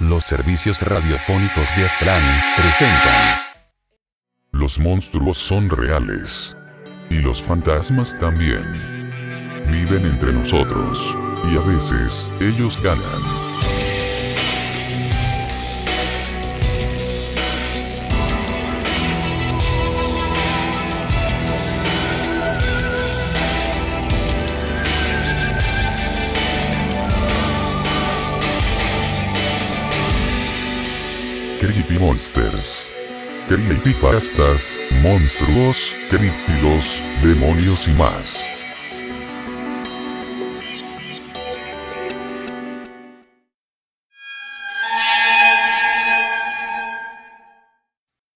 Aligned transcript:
Los 0.00 0.24
servicios 0.24 0.82
radiofónicos 0.82 1.76
de 1.76 1.84
Aztlán 1.84 2.22
presentan. 2.56 3.40
Los 4.50 4.76
monstruos 4.78 5.38
son 5.38 5.70
reales. 5.70 6.56
Y 7.10 7.20
los 7.20 7.40
fantasmas 7.40 8.18
también. 8.18 8.64
Viven 9.70 10.04
entre 10.04 10.32
nosotros. 10.32 11.16
Y 11.48 11.56
a 11.56 11.60
veces, 11.60 12.28
ellos 12.40 12.82
ganan. 12.82 13.43
Creepy 31.86 32.02
Monsters. 32.02 32.88
Creepypastas, 33.46 34.74
monstruos, 35.02 35.92
críptidos, 36.08 36.98
demonios 37.22 37.86
y 37.88 37.92
más. 37.92 38.42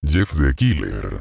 Jeff 0.04 0.32
the 0.36 0.52
Killer. 0.54 1.20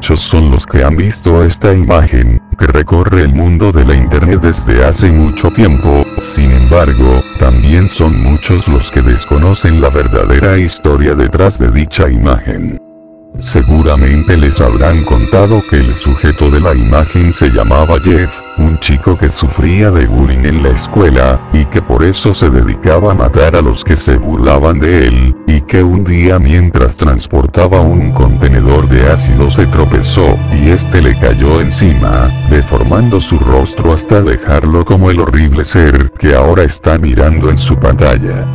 Muchos 0.00 0.20
son 0.20 0.50
los 0.50 0.64
que 0.64 0.82
han 0.82 0.96
visto 0.96 1.44
esta 1.44 1.74
imagen, 1.74 2.40
que 2.58 2.66
recorre 2.68 3.20
el 3.20 3.34
mundo 3.34 3.70
de 3.70 3.84
la 3.84 3.94
internet 3.94 4.40
desde 4.40 4.82
hace 4.82 5.12
mucho 5.12 5.50
tiempo, 5.50 6.06
sin 6.22 6.50
embargo, 6.52 7.22
también 7.38 7.86
son 7.86 8.18
muchos 8.22 8.66
los 8.66 8.90
que 8.90 9.02
desconocen 9.02 9.78
la 9.78 9.90
verdadera 9.90 10.56
historia 10.56 11.14
detrás 11.14 11.58
de 11.58 11.70
dicha 11.70 12.08
imagen. 12.08 12.89
Seguramente 13.38 14.36
les 14.36 14.60
habrán 14.60 15.04
contado 15.04 15.62
que 15.70 15.76
el 15.76 15.94
sujeto 15.94 16.50
de 16.50 16.60
la 16.60 16.74
imagen 16.74 17.32
se 17.32 17.48
llamaba 17.48 17.98
Jeff, 18.02 18.30
un 18.58 18.78
chico 18.80 19.16
que 19.16 19.30
sufría 19.30 19.90
de 19.90 20.06
bullying 20.06 20.44
en 20.44 20.62
la 20.62 20.70
escuela, 20.70 21.40
y 21.52 21.64
que 21.66 21.80
por 21.80 22.04
eso 22.04 22.34
se 22.34 22.50
dedicaba 22.50 23.12
a 23.12 23.14
matar 23.14 23.56
a 23.56 23.62
los 23.62 23.82
que 23.82 23.96
se 23.96 24.18
burlaban 24.18 24.78
de 24.78 25.06
él, 25.06 25.36
y 25.46 25.62
que 25.62 25.82
un 25.82 26.04
día 26.04 26.38
mientras 26.38 26.98
transportaba 26.98 27.80
un 27.80 28.12
contenedor 28.12 28.86
de 28.88 29.10
ácido 29.10 29.50
se 29.50 29.66
tropezó, 29.68 30.36
y 30.52 30.68
este 30.68 31.00
le 31.00 31.18
cayó 31.18 31.62
encima, 31.62 32.28
deformando 32.50 33.22
su 33.22 33.38
rostro 33.38 33.94
hasta 33.94 34.20
dejarlo 34.20 34.84
como 34.84 35.10
el 35.10 35.20
horrible 35.20 35.64
ser 35.64 36.10
que 36.18 36.34
ahora 36.34 36.64
está 36.64 36.98
mirando 36.98 37.48
en 37.48 37.56
su 37.56 37.74
pantalla. 37.78 38.46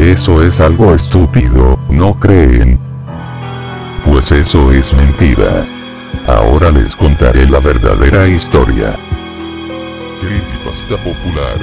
Eso 0.00 0.42
es 0.42 0.60
algo 0.60 0.92
estúpido, 0.92 1.78
¿no 1.88 2.18
creen? 2.18 2.93
Pues 4.26 4.46
eso 4.46 4.72
es 4.72 4.94
mentira. 4.94 5.66
Ahora 6.26 6.70
les 6.70 6.96
contaré 6.96 7.46
la 7.46 7.60
verdadera 7.60 8.26
historia. 8.26 8.98
Creepypasta 10.18 10.96
popular. 10.96 11.58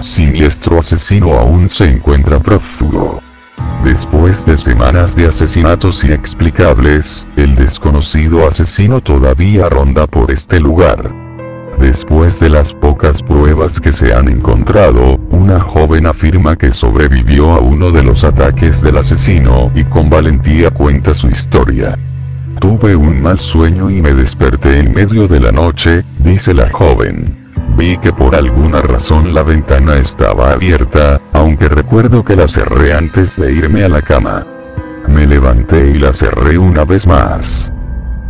Siniestro 0.00 0.78
asesino 0.78 1.34
aún 1.34 1.68
se 1.68 1.90
encuentra 1.90 2.38
prófugo. 2.38 3.20
Después 3.82 4.46
de 4.46 4.56
semanas 4.56 5.16
de 5.16 5.26
asesinatos 5.26 6.04
inexplicables, 6.04 7.26
el 7.34 7.56
desconocido 7.56 8.46
asesino 8.46 9.00
todavía 9.00 9.68
ronda 9.68 10.06
por 10.06 10.30
este 10.30 10.60
lugar. 10.60 11.19
Después 11.80 12.38
de 12.38 12.50
las 12.50 12.74
pocas 12.74 13.22
pruebas 13.22 13.80
que 13.80 13.90
se 13.90 14.12
han 14.12 14.28
encontrado, 14.28 15.18
una 15.30 15.58
joven 15.60 16.06
afirma 16.06 16.54
que 16.54 16.72
sobrevivió 16.72 17.54
a 17.54 17.60
uno 17.60 17.90
de 17.90 18.02
los 18.02 18.22
ataques 18.22 18.82
del 18.82 18.98
asesino 18.98 19.72
y 19.74 19.84
con 19.84 20.10
valentía 20.10 20.70
cuenta 20.70 21.14
su 21.14 21.28
historia. 21.28 21.98
Tuve 22.60 22.94
un 22.94 23.22
mal 23.22 23.40
sueño 23.40 23.88
y 23.88 24.02
me 24.02 24.12
desperté 24.12 24.80
en 24.80 24.92
medio 24.92 25.26
de 25.26 25.40
la 25.40 25.52
noche, 25.52 26.04
dice 26.18 26.52
la 26.52 26.68
joven. 26.68 27.34
Vi 27.78 27.96
que 27.96 28.12
por 28.12 28.36
alguna 28.36 28.82
razón 28.82 29.32
la 29.32 29.42
ventana 29.42 29.96
estaba 29.96 30.52
abierta, 30.52 31.18
aunque 31.32 31.66
recuerdo 31.68 32.22
que 32.22 32.36
la 32.36 32.46
cerré 32.46 32.92
antes 32.92 33.36
de 33.36 33.54
irme 33.54 33.84
a 33.84 33.88
la 33.88 34.02
cama. 34.02 34.46
Me 35.08 35.26
levanté 35.26 35.92
y 35.92 35.98
la 35.98 36.12
cerré 36.12 36.58
una 36.58 36.84
vez 36.84 37.06
más. 37.06 37.72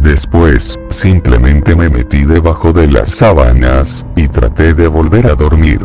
Después, 0.01 0.79
simplemente 0.89 1.77
me 1.77 1.91
metí 1.91 2.25
debajo 2.25 2.73
de 2.73 2.87
las 2.87 3.11
sábanas, 3.11 4.05
y 4.17 4.29
traté 4.29 4.73
de 4.73 4.89
volver 4.89 5.27
a 5.27 5.35
dormir. 5.35 5.81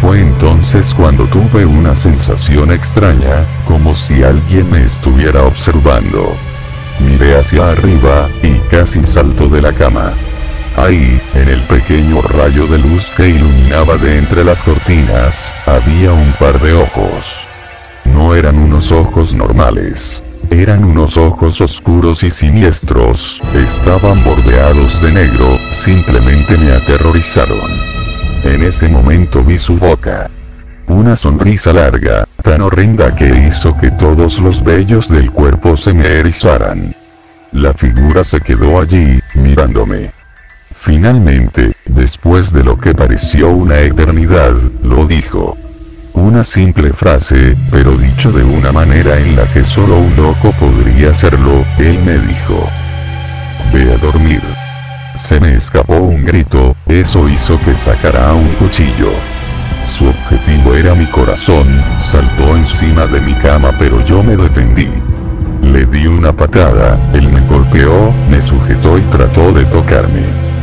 Fue 0.00 0.20
entonces 0.20 0.94
cuando 0.94 1.24
tuve 1.26 1.66
una 1.66 1.94
sensación 1.94 2.72
extraña, 2.72 3.46
como 3.66 3.94
si 3.94 4.22
alguien 4.22 4.70
me 4.70 4.82
estuviera 4.82 5.42
observando. 5.44 6.34
Miré 6.98 7.38
hacia 7.38 7.70
arriba, 7.70 8.30
y 8.42 8.58
casi 8.70 9.02
salto 9.02 9.48
de 9.48 9.60
la 9.60 9.72
cama. 9.72 10.14
Ahí, 10.76 11.20
en 11.34 11.48
el 11.48 11.66
pequeño 11.66 12.22
rayo 12.22 12.66
de 12.66 12.78
luz 12.78 13.10
que 13.16 13.28
iluminaba 13.28 13.96
de 13.96 14.16
entre 14.18 14.44
las 14.44 14.62
cortinas, 14.62 15.54
había 15.66 16.12
un 16.12 16.32
par 16.38 16.58
de 16.60 16.72
ojos. 16.72 17.46
No 18.04 18.34
eran 18.34 18.58
unos 18.58 18.92
ojos 18.92 19.34
normales, 19.34 20.22
eran 20.50 20.84
unos 20.84 21.16
ojos 21.16 21.60
oscuros 21.60 22.22
y 22.22 22.30
siniestros, 22.30 23.40
estaban 23.54 24.22
bordeados 24.24 25.00
de 25.02 25.12
negro, 25.12 25.58
simplemente 25.72 26.56
me 26.56 26.72
aterrorizaron. 26.72 27.70
En 28.44 28.62
ese 28.62 28.88
momento 28.88 29.42
vi 29.42 29.58
su 29.58 29.76
boca. 29.76 30.30
Una 30.88 31.16
sonrisa 31.16 31.72
larga, 31.72 32.26
tan 32.42 32.60
horrenda 32.60 33.14
que 33.14 33.48
hizo 33.48 33.76
que 33.76 33.90
todos 33.92 34.38
los 34.38 34.62
vellos 34.62 35.08
del 35.08 35.30
cuerpo 35.32 35.76
se 35.76 35.92
me 35.92 36.06
erizaran. 36.06 36.94
La 37.52 37.72
figura 37.72 38.22
se 38.22 38.40
quedó 38.40 38.80
allí, 38.80 39.20
mirándome. 39.34 40.12
Finalmente, 40.76 41.74
después 41.86 42.52
de 42.52 42.62
lo 42.62 42.78
que 42.78 42.94
pareció 42.94 43.50
una 43.50 43.80
eternidad, 43.80 44.54
lo 44.82 45.06
dijo. 45.06 45.56
Una 46.16 46.42
simple 46.42 46.94
frase, 46.94 47.54
pero 47.70 47.94
dicho 47.94 48.32
de 48.32 48.42
una 48.42 48.72
manera 48.72 49.18
en 49.18 49.36
la 49.36 49.48
que 49.52 49.62
solo 49.66 49.98
un 49.98 50.16
loco 50.16 50.50
podría 50.58 51.10
hacerlo, 51.10 51.62
él 51.78 51.98
me 52.04 52.18
dijo. 52.18 52.66
Ve 53.70 53.92
a 53.92 53.98
dormir. 53.98 54.42
Se 55.18 55.38
me 55.38 55.54
escapó 55.54 55.96
un 55.96 56.24
grito, 56.24 56.74
eso 56.86 57.28
hizo 57.28 57.60
que 57.60 57.74
sacara 57.74 58.32
un 58.32 58.48
cuchillo. 58.54 59.12
Su 59.88 60.06
objetivo 60.06 60.74
era 60.74 60.94
mi 60.94 61.06
corazón, 61.06 61.84
saltó 61.98 62.56
encima 62.56 63.06
de 63.06 63.20
mi 63.20 63.34
cama 63.34 63.72
pero 63.78 64.02
yo 64.06 64.22
me 64.22 64.38
defendí. 64.38 64.88
Le 65.62 65.84
di 65.84 66.06
una 66.06 66.32
patada, 66.32 66.98
él 67.12 67.30
me 67.30 67.42
golpeó, 67.42 68.10
me 68.30 68.40
sujetó 68.40 68.96
y 68.96 69.02
trató 69.02 69.52
de 69.52 69.66
tocarme. 69.66 70.55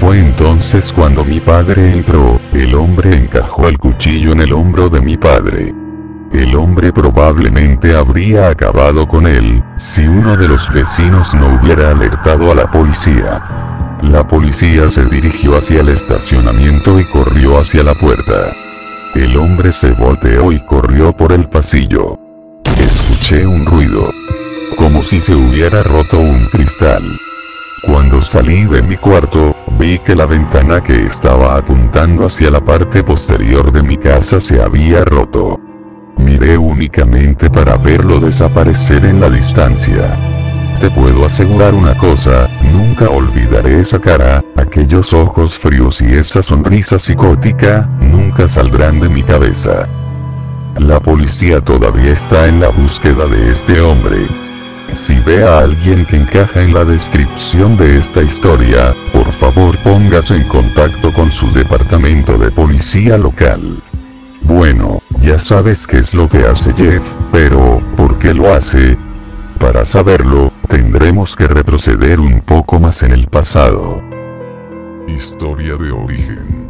Fue 0.00 0.20
entonces 0.20 0.92
cuando 0.92 1.24
mi 1.24 1.40
padre 1.40 1.92
entró, 1.92 2.40
el 2.52 2.72
hombre 2.76 3.16
encajó 3.16 3.66
el 3.66 3.78
cuchillo 3.78 4.30
en 4.30 4.40
el 4.40 4.52
hombro 4.52 4.88
de 4.88 5.00
mi 5.00 5.16
padre. 5.16 5.74
El 6.32 6.54
hombre 6.54 6.92
probablemente 6.92 7.96
habría 7.96 8.48
acabado 8.48 9.08
con 9.08 9.26
él, 9.26 9.60
si 9.76 10.06
uno 10.06 10.36
de 10.36 10.46
los 10.46 10.72
vecinos 10.72 11.34
no 11.34 11.58
hubiera 11.58 11.90
alertado 11.90 12.52
a 12.52 12.54
la 12.54 12.70
policía. 12.70 13.40
La 14.02 14.24
policía 14.24 14.88
se 14.88 15.04
dirigió 15.06 15.58
hacia 15.58 15.80
el 15.80 15.88
estacionamiento 15.88 17.00
y 17.00 17.04
corrió 17.06 17.58
hacia 17.58 17.82
la 17.82 17.94
puerta. 17.94 18.52
El 19.16 19.36
hombre 19.36 19.72
se 19.72 19.90
volteó 19.92 20.52
y 20.52 20.60
corrió 20.60 21.12
por 21.12 21.32
el 21.32 21.48
pasillo. 21.48 22.16
Escuché 22.78 23.44
un 23.44 23.66
ruido. 23.66 24.12
Como 24.76 25.02
si 25.02 25.18
se 25.18 25.34
hubiera 25.34 25.82
roto 25.82 26.20
un 26.20 26.44
cristal. 26.46 27.02
Cuando 27.82 28.20
salí 28.22 28.64
de 28.64 28.82
mi 28.82 28.96
cuarto, 28.96 29.56
vi 29.78 29.98
que 30.00 30.14
la 30.14 30.26
ventana 30.26 30.82
que 30.82 31.06
estaba 31.06 31.56
apuntando 31.56 32.26
hacia 32.26 32.50
la 32.50 32.60
parte 32.60 33.02
posterior 33.02 33.70
de 33.70 33.82
mi 33.82 33.96
casa 33.96 34.40
se 34.40 34.60
había 34.60 35.04
roto. 35.04 35.60
Miré 36.16 36.58
únicamente 36.58 37.48
para 37.48 37.76
verlo 37.76 38.18
desaparecer 38.18 39.04
en 39.06 39.20
la 39.20 39.30
distancia. 39.30 40.18
Te 40.80 40.90
puedo 40.90 41.24
asegurar 41.24 41.74
una 41.74 41.96
cosa, 41.96 42.48
nunca 42.72 43.08
olvidaré 43.08 43.80
esa 43.80 44.00
cara, 44.00 44.44
aquellos 44.56 45.12
ojos 45.12 45.56
fríos 45.56 46.02
y 46.02 46.06
esa 46.14 46.42
sonrisa 46.42 46.98
psicótica, 46.98 47.88
nunca 48.00 48.48
saldrán 48.48 49.00
de 49.00 49.08
mi 49.08 49.22
cabeza. 49.22 49.88
La 50.76 51.00
policía 51.00 51.60
todavía 51.60 52.12
está 52.12 52.46
en 52.46 52.60
la 52.60 52.68
búsqueda 52.68 53.26
de 53.26 53.50
este 53.50 53.80
hombre. 53.80 54.47
Si 54.94 55.18
ve 55.20 55.44
a 55.44 55.58
alguien 55.58 56.06
que 56.06 56.16
encaja 56.16 56.62
en 56.62 56.74
la 56.74 56.84
descripción 56.84 57.76
de 57.76 57.98
esta 57.98 58.22
historia, 58.22 58.94
por 59.12 59.30
favor 59.32 59.78
póngase 59.82 60.36
en 60.36 60.48
contacto 60.48 61.12
con 61.12 61.30
su 61.30 61.50
departamento 61.52 62.36
de 62.38 62.50
policía 62.50 63.16
local. 63.18 63.80
Bueno, 64.42 65.00
ya 65.20 65.38
sabes 65.38 65.86
qué 65.86 65.98
es 65.98 66.14
lo 66.14 66.28
que 66.28 66.38
hace 66.38 66.72
Jeff, 66.74 67.02
pero, 67.32 67.80
¿por 67.96 68.18
qué 68.18 68.32
lo 68.32 68.52
hace? 68.52 68.96
Para 69.58 69.84
saberlo, 69.84 70.52
tendremos 70.68 71.36
que 71.36 71.46
retroceder 71.48 72.18
un 72.18 72.40
poco 72.40 72.80
más 72.80 73.02
en 73.02 73.12
el 73.12 73.26
pasado. 73.26 74.00
Historia 75.06 75.76
de 75.76 75.90
origen. 75.90 76.68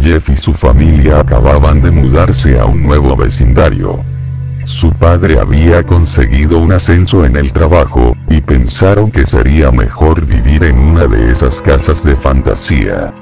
Jeff 0.00 0.28
y 0.30 0.36
su 0.36 0.52
familia 0.52 1.20
acababan 1.20 1.80
de 1.80 1.90
mudarse 1.90 2.58
a 2.58 2.64
un 2.64 2.82
nuevo 2.82 3.16
vecindario. 3.16 4.00
Su 4.70 4.92
padre 4.92 5.36
había 5.38 5.82
conseguido 5.82 6.58
un 6.58 6.72
ascenso 6.72 7.24
en 7.24 7.36
el 7.36 7.52
trabajo, 7.52 8.16
y 8.28 8.40
pensaron 8.40 9.10
que 9.10 9.24
sería 9.24 9.72
mejor 9.72 10.24
vivir 10.24 10.62
en 10.62 10.78
una 10.78 11.08
de 11.08 11.32
esas 11.32 11.60
casas 11.60 12.04
de 12.04 12.14
fantasía. 12.14 13.12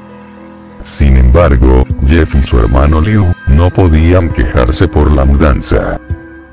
Sin 0.83 1.17
embargo, 1.17 1.87
Jeff 2.07 2.35
y 2.35 2.43
su 2.43 2.59
hermano 2.59 3.01
Liu 3.01 3.25
no 3.49 3.71
podían 3.71 4.29
quejarse 4.29 4.87
por 4.87 5.11
la 5.11 5.25
mudanza. 5.25 5.99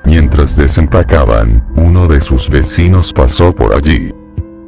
Mientras 0.05 0.55
desempacaban, 0.55 1.61
uno 1.75 2.07
de 2.07 2.21
sus 2.21 2.49
vecinos 2.49 3.11
pasó 3.11 3.53
por 3.53 3.75
allí. 3.75 4.13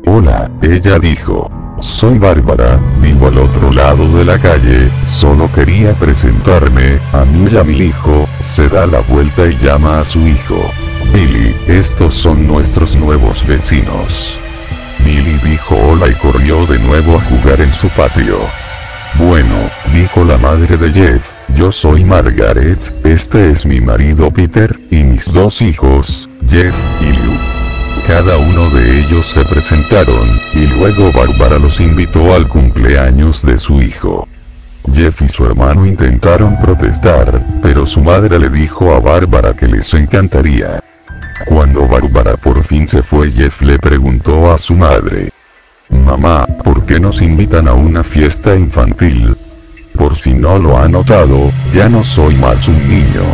Hola, 0.06 0.52
ella 0.62 1.00
dijo. 1.00 1.50
Soy 1.80 2.18
Bárbara, 2.18 2.80
vivo 3.02 3.28
al 3.28 3.38
otro 3.38 3.72
lado 3.72 4.08
de 4.18 4.26
la 4.26 4.40
calle, 4.40 4.92
solo 5.04 5.52
quería 5.52 5.94
presentarme, 5.94 7.00
a 7.14 7.24
mí 7.24 7.48
y 7.52 7.58
a 7.58 7.64
mi 7.64 7.78
hijo, 7.78 8.28
se 8.42 8.68
da 8.68 8.88
la 8.88 9.02
vuelta 9.02 9.46
y 9.46 9.56
llama 9.58 10.00
a 10.00 10.04
su 10.04 10.20
hijo. 10.28 10.60
Billy, 11.14 11.56
estos 11.68 12.16
son 12.16 12.48
nuestros 12.48 12.96
nuevos 12.96 13.46
vecinos. 13.46 14.40
Billy 15.06 15.40
dijo 15.44 15.76
hola 15.76 16.08
y 16.08 16.16
corrió 16.16 16.66
de 16.66 16.80
nuevo 16.80 17.18
a 17.18 17.22
jugar 17.22 17.62
en 17.62 17.72
su 17.74 17.88
patio. 17.90 18.40
Bueno, 19.20 19.70
dijo 19.94 20.24
la 20.24 20.38
madre 20.40 20.78
de 20.78 20.92
Jeff, 20.92 21.30
yo 21.56 21.72
soy 21.72 22.04
Margaret, 22.04 22.92
este 23.06 23.52
es 23.52 23.68
mi 23.68 23.80
marido 23.80 24.32
Peter, 24.32 24.80
y 24.90 25.04
mis 25.04 25.32
dos 25.32 25.62
hijos, 25.62 26.28
Jeff 26.50 26.76
y 27.02 27.12
Liu. 27.12 27.27
Cada 28.08 28.38
uno 28.38 28.70
de 28.70 29.02
ellos 29.02 29.28
se 29.28 29.44
presentaron, 29.44 30.40
y 30.54 30.66
luego 30.66 31.12
Bárbara 31.12 31.60
los 31.60 31.82
invitó 31.82 32.34
al 32.34 32.48
cumpleaños 32.48 33.46
de 33.46 33.58
su 33.58 33.82
hijo. 33.82 34.26
Jeff 34.94 35.22
y 35.22 35.28
su 35.28 35.46
hermano 35.46 35.86
intentaron 35.86 36.58
protestar, 36.62 37.46
pero 37.62 37.86
su 37.86 38.00
madre 38.00 38.40
le 38.40 38.50
dijo 38.50 38.96
a 38.96 39.02
Bárbara 39.02 39.54
que 39.54 39.68
les 39.68 39.94
encantaría. 39.94 40.82
Cuando 41.48 41.86
Bárbara 41.86 42.38
por 42.38 42.64
fin 42.64 42.88
se 42.88 43.04
fue 43.04 43.30
Jeff 43.30 43.62
le 43.62 43.78
preguntó 43.78 44.54
a 44.54 44.58
su 44.58 44.74
madre. 44.74 45.30
Mamá, 45.90 46.48
¿por 46.64 46.86
qué 46.86 47.02
nos 47.02 47.22
invitan 47.22 47.68
a 47.68 47.74
una 47.74 48.06
fiesta 48.06 48.56
infantil? 48.56 49.36
Por 49.96 50.16
si 50.16 50.34
no 50.34 50.58
lo 50.58 50.78
ha 50.78 50.88
notado, 50.88 51.52
ya 51.74 51.90
no 51.90 52.06
soy 52.06 52.36
más 52.36 52.70
un 52.70 52.88
niño. 52.88 53.26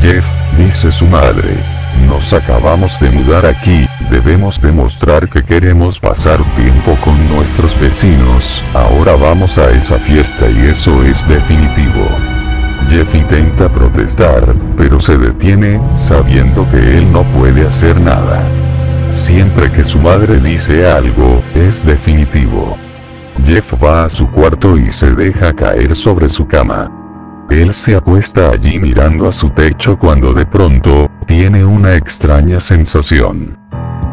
Jeff, 0.00 0.26
dice 0.58 0.92
su 0.92 1.06
madre. 1.06 1.64
Nos 2.06 2.32
acabamos 2.32 2.98
de 3.00 3.10
mudar 3.10 3.46
aquí, 3.46 3.88
debemos 4.10 4.60
demostrar 4.60 5.28
que 5.28 5.42
queremos 5.42 5.98
pasar 5.98 6.38
tiempo 6.54 6.98
con 7.02 7.28
nuestros 7.28 7.78
vecinos, 7.78 8.64
ahora 8.74 9.16
vamos 9.16 9.58
a 9.58 9.70
esa 9.70 9.98
fiesta 9.98 10.48
y 10.50 10.66
eso 10.66 11.02
es 11.02 11.26
definitivo. 11.28 12.06
Jeff 12.88 13.12
intenta 13.14 13.68
protestar, 13.68 14.54
pero 14.76 15.00
se 15.00 15.18
detiene, 15.18 15.80
sabiendo 15.94 16.68
que 16.70 16.98
él 16.98 17.12
no 17.12 17.24
puede 17.30 17.66
hacer 17.66 18.00
nada. 18.00 18.42
Siempre 19.10 19.70
que 19.72 19.84
su 19.84 19.98
madre 19.98 20.38
dice 20.40 20.86
algo, 20.86 21.42
es 21.54 21.84
definitivo. 21.84 22.76
Jeff 23.44 23.72
va 23.82 24.04
a 24.04 24.08
su 24.08 24.30
cuarto 24.30 24.76
y 24.76 24.92
se 24.92 25.10
deja 25.12 25.52
caer 25.52 25.94
sobre 25.96 26.28
su 26.28 26.46
cama. 26.46 26.90
Él 27.50 27.72
se 27.72 27.94
acuesta 27.94 28.50
allí 28.50 28.78
mirando 28.78 29.28
a 29.28 29.32
su 29.32 29.48
techo 29.50 29.96
cuando 29.96 30.34
de 30.34 30.44
pronto, 30.44 31.08
tiene 31.26 31.64
una 31.64 31.94
extraña 31.94 32.58
sensación. 32.58 33.56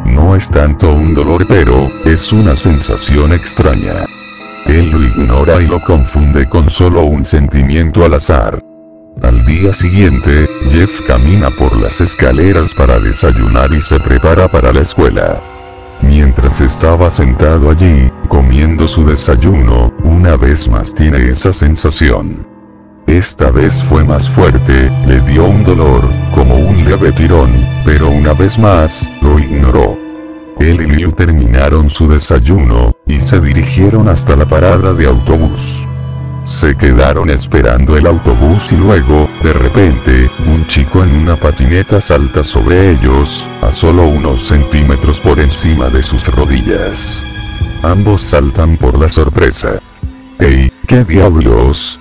No 0.06 0.36
es 0.36 0.50
tanto 0.50 0.94
un 0.94 1.16
dolor 1.16 1.46
pero, 1.48 1.90
es 2.06 2.32
una 2.32 2.56
sensación 2.56 3.34
extraña. 3.34 4.06
Él 4.68 4.92
lo 4.92 5.04
ignora 5.04 5.62
y 5.62 5.68
lo 5.68 5.82
confunde 5.82 6.48
con 6.48 6.70
solo 6.70 7.04
un 7.04 7.24
sentimiento 7.24 8.06
al 8.06 8.14
azar. 8.14 8.62
Al 9.24 9.44
día 9.46 9.74
siguiente, 9.74 10.48
Jeff 10.70 11.02
camina 11.08 11.50
por 11.52 11.76
las 11.78 12.02
escaleras 12.02 12.74
para 12.76 13.00
desayunar 13.00 13.74
y 13.74 13.82
se 13.82 14.00
prepara 14.00 14.48
para 14.48 14.72
la 14.72 14.82
escuela. 14.82 15.42
Mientras 16.02 16.62
estaba 16.62 17.10
sentado 17.10 17.72
allí, 17.72 18.12
comiendo 18.28 18.88
su 18.88 19.06
desayuno, 19.06 19.92
una 20.04 20.38
vez 20.38 20.68
más 20.68 20.94
tiene 20.94 21.30
esa 21.30 21.52
sensación. 21.52 22.53
Esta 23.08 23.52
vez 23.52 23.84
fue 23.84 24.04
más 24.04 24.30
fuerte, 24.30 24.90
le 25.06 25.20
dio 25.22 25.46
un 25.46 25.64
dolor, 25.64 26.10
como 26.34 26.56
un 26.56 26.84
leve 26.86 27.12
tirón, 27.12 27.66
pero 27.86 28.10
una 28.10 28.34
vez 28.34 28.58
más, 28.58 29.10
lo 29.22 29.38
ignoró. 29.38 29.98
Él 30.60 30.82
y 30.82 30.86
Liu 30.86 31.12
terminaron 31.12 31.90
su 31.90 32.08
desayuno, 32.08 32.96
y 33.06 33.20
se 33.20 33.40
dirigieron 33.42 34.08
hasta 34.08 34.36
la 34.36 34.48
parada 34.48 34.94
de 34.94 35.06
autobús. 35.06 35.88
Se 36.46 36.76
quedaron 36.76 37.30
esperando 37.30 37.96
el 37.98 38.06
autobús 38.06 38.72
y 38.72 38.76
luego, 38.76 39.30
de 39.44 39.54
repente, 39.54 40.30
un 40.46 40.66
chico 40.68 41.04
en 41.04 41.16
una 41.16 41.38
patineta 41.38 42.02
salta 42.02 42.44
sobre 42.44 42.92
ellos, 42.92 43.48
a 43.62 43.72
solo 43.72 44.08
unos 44.08 44.48
centímetros 44.48 45.20
por 45.22 45.40
encima 45.40 45.90
de 45.90 46.04
sus 46.04 46.28
rodillas. 46.28 47.22
Ambos 47.84 48.22
saltan 48.22 48.76
por 48.78 48.98
la 49.00 49.08
sorpresa. 49.08 49.80
¡Ey, 50.40 50.72
qué 50.88 51.04
diablos! 51.04 52.00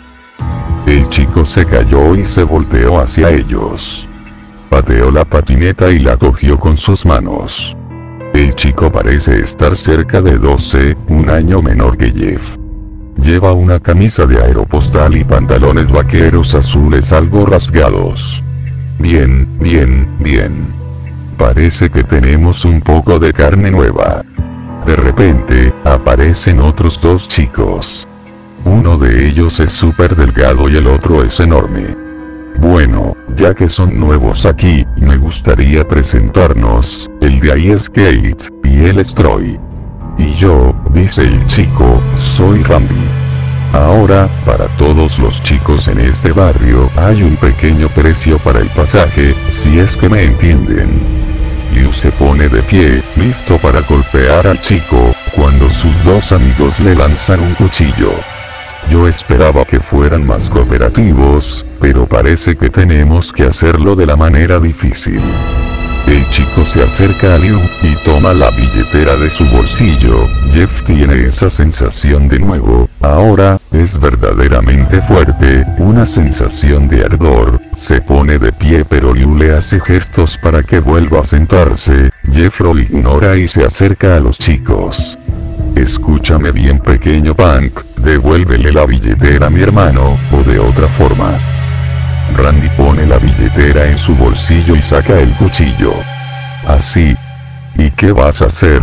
El 0.87 1.09
chico 1.11 1.47
se 1.47 1.65
cayó 1.65 2.17
y 2.17 2.25
se 2.25 2.43
volteó 2.43 3.01
hacia 3.01 3.31
ellos. 3.31 4.09
Pateó 4.69 5.11
la 5.13 5.25
patineta 5.25 5.91
y 5.91 6.01
la 6.01 6.17
cogió 6.17 6.59
con 6.59 6.77
sus 6.77 7.07
manos. 7.07 7.77
El 8.35 8.55
chico 8.55 8.91
parece 8.91 9.41
estar 9.41 9.77
cerca 9.77 10.21
de 10.21 10.39
12, 10.39 10.97
un 11.09 11.31
año 11.31 11.63
menor 11.63 11.97
que 11.97 12.11
Jeff. 12.11 12.43
Lleva 13.17 13.53
una 13.53 13.79
camisa 13.79 14.27
de 14.27 14.43
aeropostal 14.43 15.17
y 15.17 15.23
pantalones 15.23 15.93
vaqueros 15.93 16.55
azules 16.55 17.13
algo 17.13 17.47
rasgados. 17.47 18.43
Bien, 18.99 19.47
bien, 19.61 20.09
bien. 20.19 20.73
Parece 21.37 21.91
que 21.91 22.03
tenemos 22.03 22.65
un 22.65 22.81
poco 22.81 23.19
de 23.19 23.33
carne 23.33 23.71
nueva. 23.71 24.25
De 24.87 24.97
repente, 24.97 25.73
aparecen 25.85 26.61
otros 26.61 27.01
dos 27.01 27.29
chicos. 27.29 28.09
Uno 28.65 28.97
de 28.97 29.27
ellos 29.27 29.59
es 29.59 29.73
súper 29.73 30.15
delgado 30.15 30.69
y 30.69 30.77
el 30.77 30.87
otro 30.87 31.25
es 31.25 31.41
enorme. 31.41 31.97
Bueno, 32.59 33.17
ya 33.37 33.55
que 33.55 33.69
son 33.69 33.99
nuevos 33.99 34.47
aquí, 34.47 34.87
me 34.97 35.17
gustaría 35.17 35.87
presentarnos, 35.87 37.11
el 37.21 37.41
de 37.41 37.53
ahí 37.53 37.71
es 37.71 37.89
Kate, 37.89 38.37
y 38.63 38.85
él 38.85 39.01
es 39.01 39.13
Troy. 39.15 39.59
Y 40.17 40.33
yo, 40.35 40.75
dice 40.93 41.23
el 41.23 41.45
chico, 41.47 42.01
soy 42.15 42.63
Randy. 42.63 42.95
Ahora, 43.73 44.29
para 44.45 44.67
todos 44.77 45.19
los 45.19 45.43
chicos 45.43 45.89
en 45.89 45.99
este 45.99 46.31
barrio, 46.31 46.89
hay 46.97 47.23
un 47.23 47.37
pequeño 47.37 47.89
precio 47.95 48.39
para 48.45 48.61
el 48.61 48.71
pasaje, 48.75 49.35
si 49.51 49.81
es 49.81 49.97
que 49.97 50.09
me 50.09 50.23
entienden. 50.23 51.01
Liu 51.75 51.93
se 51.93 52.13
pone 52.13 52.49
de 52.49 52.63
pie, 52.63 53.03
listo 53.17 53.59
para 53.59 53.81
golpear 53.81 54.47
al 54.47 54.61
chico, 54.61 55.15
cuando 55.35 55.69
sus 55.71 56.05
dos 56.05 56.31
amigos 56.33 56.79
le 56.81 56.95
lanzan 56.95 57.41
un 57.41 57.55
cuchillo. 57.55 58.13
Yo 58.93 59.09
esperaba 59.09 59.65
que 59.65 59.81
fueran 59.81 60.27
más 60.27 60.51
cooperativos, 60.51 61.65
pero 61.81 62.07
parece 62.07 62.55
que 62.55 62.69
tenemos 62.69 63.33
que 63.33 63.45
hacerlo 63.45 63.97
de 63.97 64.05
la 64.05 64.17
manera 64.17 64.61
difícil. 64.61 65.23
El 66.07 66.29
chico 66.29 66.67
se 66.67 66.83
acerca 66.83 67.37
a 67.37 67.39
Liu, 67.39 67.59
y 67.83 67.97
toma 68.05 68.35
la 68.35 68.51
billetera 68.51 69.17
de 69.17 69.31
su 69.31 69.47
bolsillo, 69.47 70.29
Jeff 70.51 70.83
tiene 70.83 71.27
esa 71.27 71.49
sensación 71.49 72.29
de 72.29 72.41
nuevo, 72.41 72.87
ahora, 73.01 73.59
es 73.71 73.99
verdaderamente 73.99 75.01
fuerte, 75.03 75.65
una 75.79 76.05
sensación 76.05 76.87
de 76.87 77.03
ardor, 77.07 77.63
se 77.75 78.03
pone 78.03 78.39
de 78.39 78.53
pie 78.53 78.85
pero 78.85 79.15
Liu 79.15 79.35
le 79.39 79.55
hace 79.55 79.81
gestos 79.81 80.37
para 80.37 80.63
que 80.63 80.81
vuelva 80.81 81.21
a 81.21 81.25
sentarse, 81.25 82.11
Jeff 82.31 82.61
lo 82.61 82.79
ignora 82.79 83.39
y 83.39 83.49
se 83.49 83.65
acerca 83.65 84.17
a 84.17 84.21
los 84.21 84.39
chicos. 84.39 85.19
Escúchame 85.77 86.53
bien 86.53 86.79
pequeño 86.79 87.35
punk, 87.35 87.81
devuélvele 87.97 88.73
la 88.73 88.87
billetera 88.87 89.47
a 89.47 89.51
mi 89.51 89.63
hermano, 89.63 90.19
o 90.31 90.43
de 90.43 90.59
otra 90.59 90.87
forma. 90.89 91.39
Randy 92.37 92.69
pone 92.77 93.07
la 93.07 93.19
billetera 93.19 93.87
en 93.87 93.99
su 93.99 94.15
bolsillo 94.15 94.77
y 94.77 94.83
saca 94.83 95.19
el 95.19 95.35
cuchillo. 95.37 95.95
Así. 96.67 97.17
¿Y 97.77 97.91
qué 97.91 98.13
vas 98.13 98.43
a 98.43 98.47
hacer? 98.47 98.83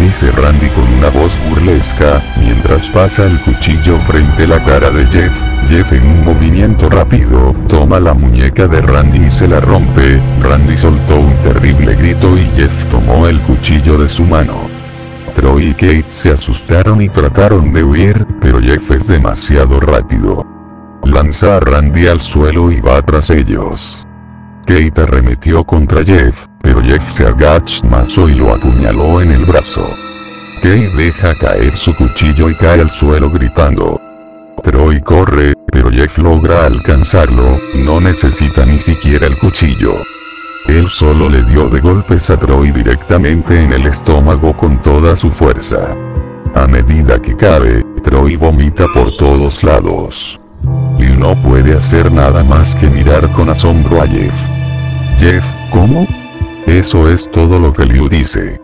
Dice 0.00 0.30
Randy 0.30 0.68
con 0.70 0.84
una 0.92 1.08
voz 1.10 1.32
burlesca, 1.48 2.22
mientras 2.38 2.88
pasa 2.90 3.24
el 3.24 3.40
cuchillo 3.42 3.98
frente 4.00 4.44
a 4.44 4.48
la 4.48 4.64
cara 4.64 4.90
de 4.90 5.06
Jeff. 5.06 5.32
Jeff 5.68 5.92
en 5.92 6.06
un 6.06 6.24
movimiento 6.24 6.88
rápido, 6.88 7.52
toma 7.68 7.98
la 7.98 8.14
muñeca 8.14 8.68
de 8.68 8.80
Randy 8.80 9.26
y 9.26 9.30
se 9.30 9.48
la 9.48 9.60
rompe, 9.60 10.20
Randy 10.40 10.76
soltó 10.76 11.18
un 11.18 11.34
terrible 11.40 11.96
grito 11.96 12.36
y 12.36 12.46
Jeff 12.56 12.86
tomó 12.86 13.26
el 13.26 13.40
cuchillo 13.42 13.98
de 13.98 14.08
su 14.08 14.22
mano. 14.24 14.65
Troy 15.36 15.66
y 15.66 15.72
Kate 15.74 16.06
se 16.08 16.32
asustaron 16.32 17.02
y 17.02 17.10
trataron 17.10 17.70
de 17.70 17.84
huir, 17.84 18.26
pero 18.40 18.58
Jeff 18.58 18.90
es 18.90 19.06
demasiado 19.06 19.78
rápido. 19.80 20.46
Lanza 21.04 21.58
a 21.58 21.60
Randy 21.60 22.06
al 22.06 22.22
suelo 22.22 22.72
y 22.72 22.80
va 22.80 23.02
tras 23.02 23.28
ellos. 23.28 24.06
Kate 24.64 25.02
arremetió 25.02 25.62
contra 25.62 26.02
Jeff, 26.02 26.46
pero 26.62 26.80
Jeff 26.80 27.06
se 27.10 27.26
agachó 27.26 27.84
más 27.84 28.16
y 28.16 28.34
lo 28.34 28.54
apuñaló 28.54 29.20
en 29.20 29.30
el 29.30 29.44
brazo. 29.44 29.86
Kay 30.62 30.90
deja 30.96 31.34
caer 31.34 31.76
su 31.76 31.94
cuchillo 31.94 32.48
y 32.48 32.54
cae 32.54 32.80
al 32.80 32.88
suelo 32.88 33.30
gritando. 33.30 34.00
Troy 34.62 35.02
corre, 35.02 35.52
pero 35.70 35.90
Jeff 35.90 36.16
logra 36.16 36.64
alcanzarlo, 36.64 37.60
no 37.74 38.00
necesita 38.00 38.64
ni 38.64 38.78
siquiera 38.78 39.26
el 39.26 39.38
cuchillo. 39.38 39.98
Él 40.68 40.88
solo 40.88 41.28
le 41.28 41.42
dio 41.44 41.68
de 41.68 41.80
golpes 41.80 42.28
a 42.28 42.36
Troy 42.36 42.72
directamente 42.72 43.62
en 43.62 43.72
el 43.72 43.86
estómago 43.86 44.56
con 44.56 44.82
toda 44.82 45.14
su 45.14 45.30
fuerza. 45.30 45.96
A 46.54 46.66
medida 46.66 47.20
que 47.22 47.36
cae, 47.36 47.84
Troy 48.02 48.36
vomita 48.36 48.86
por 48.92 49.14
todos 49.16 49.62
lados. 49.62 50.40
Y 50.98 51.06
no 51.06 51.40
puede 51.40 51.76
hacer 51.76 52.10
nada 52.10 52.42
más 52.42 52.74
que 52.74 52.88
mirar 52.88 53.30
con 53.32 53.48
asombro 53.48 54.02
a 54.02 54.08
Jeff. 54.08 54.34
Jeff, 55.18 55.44
¿cómo? 55.70 56.06
Eso 56.66 57.08
es 57.08 57.30
todo 57.30 57.60
lo 57.60 57.72
que 57.72 57.84
Liu 57.84 58.08
dice. 58.08 58.60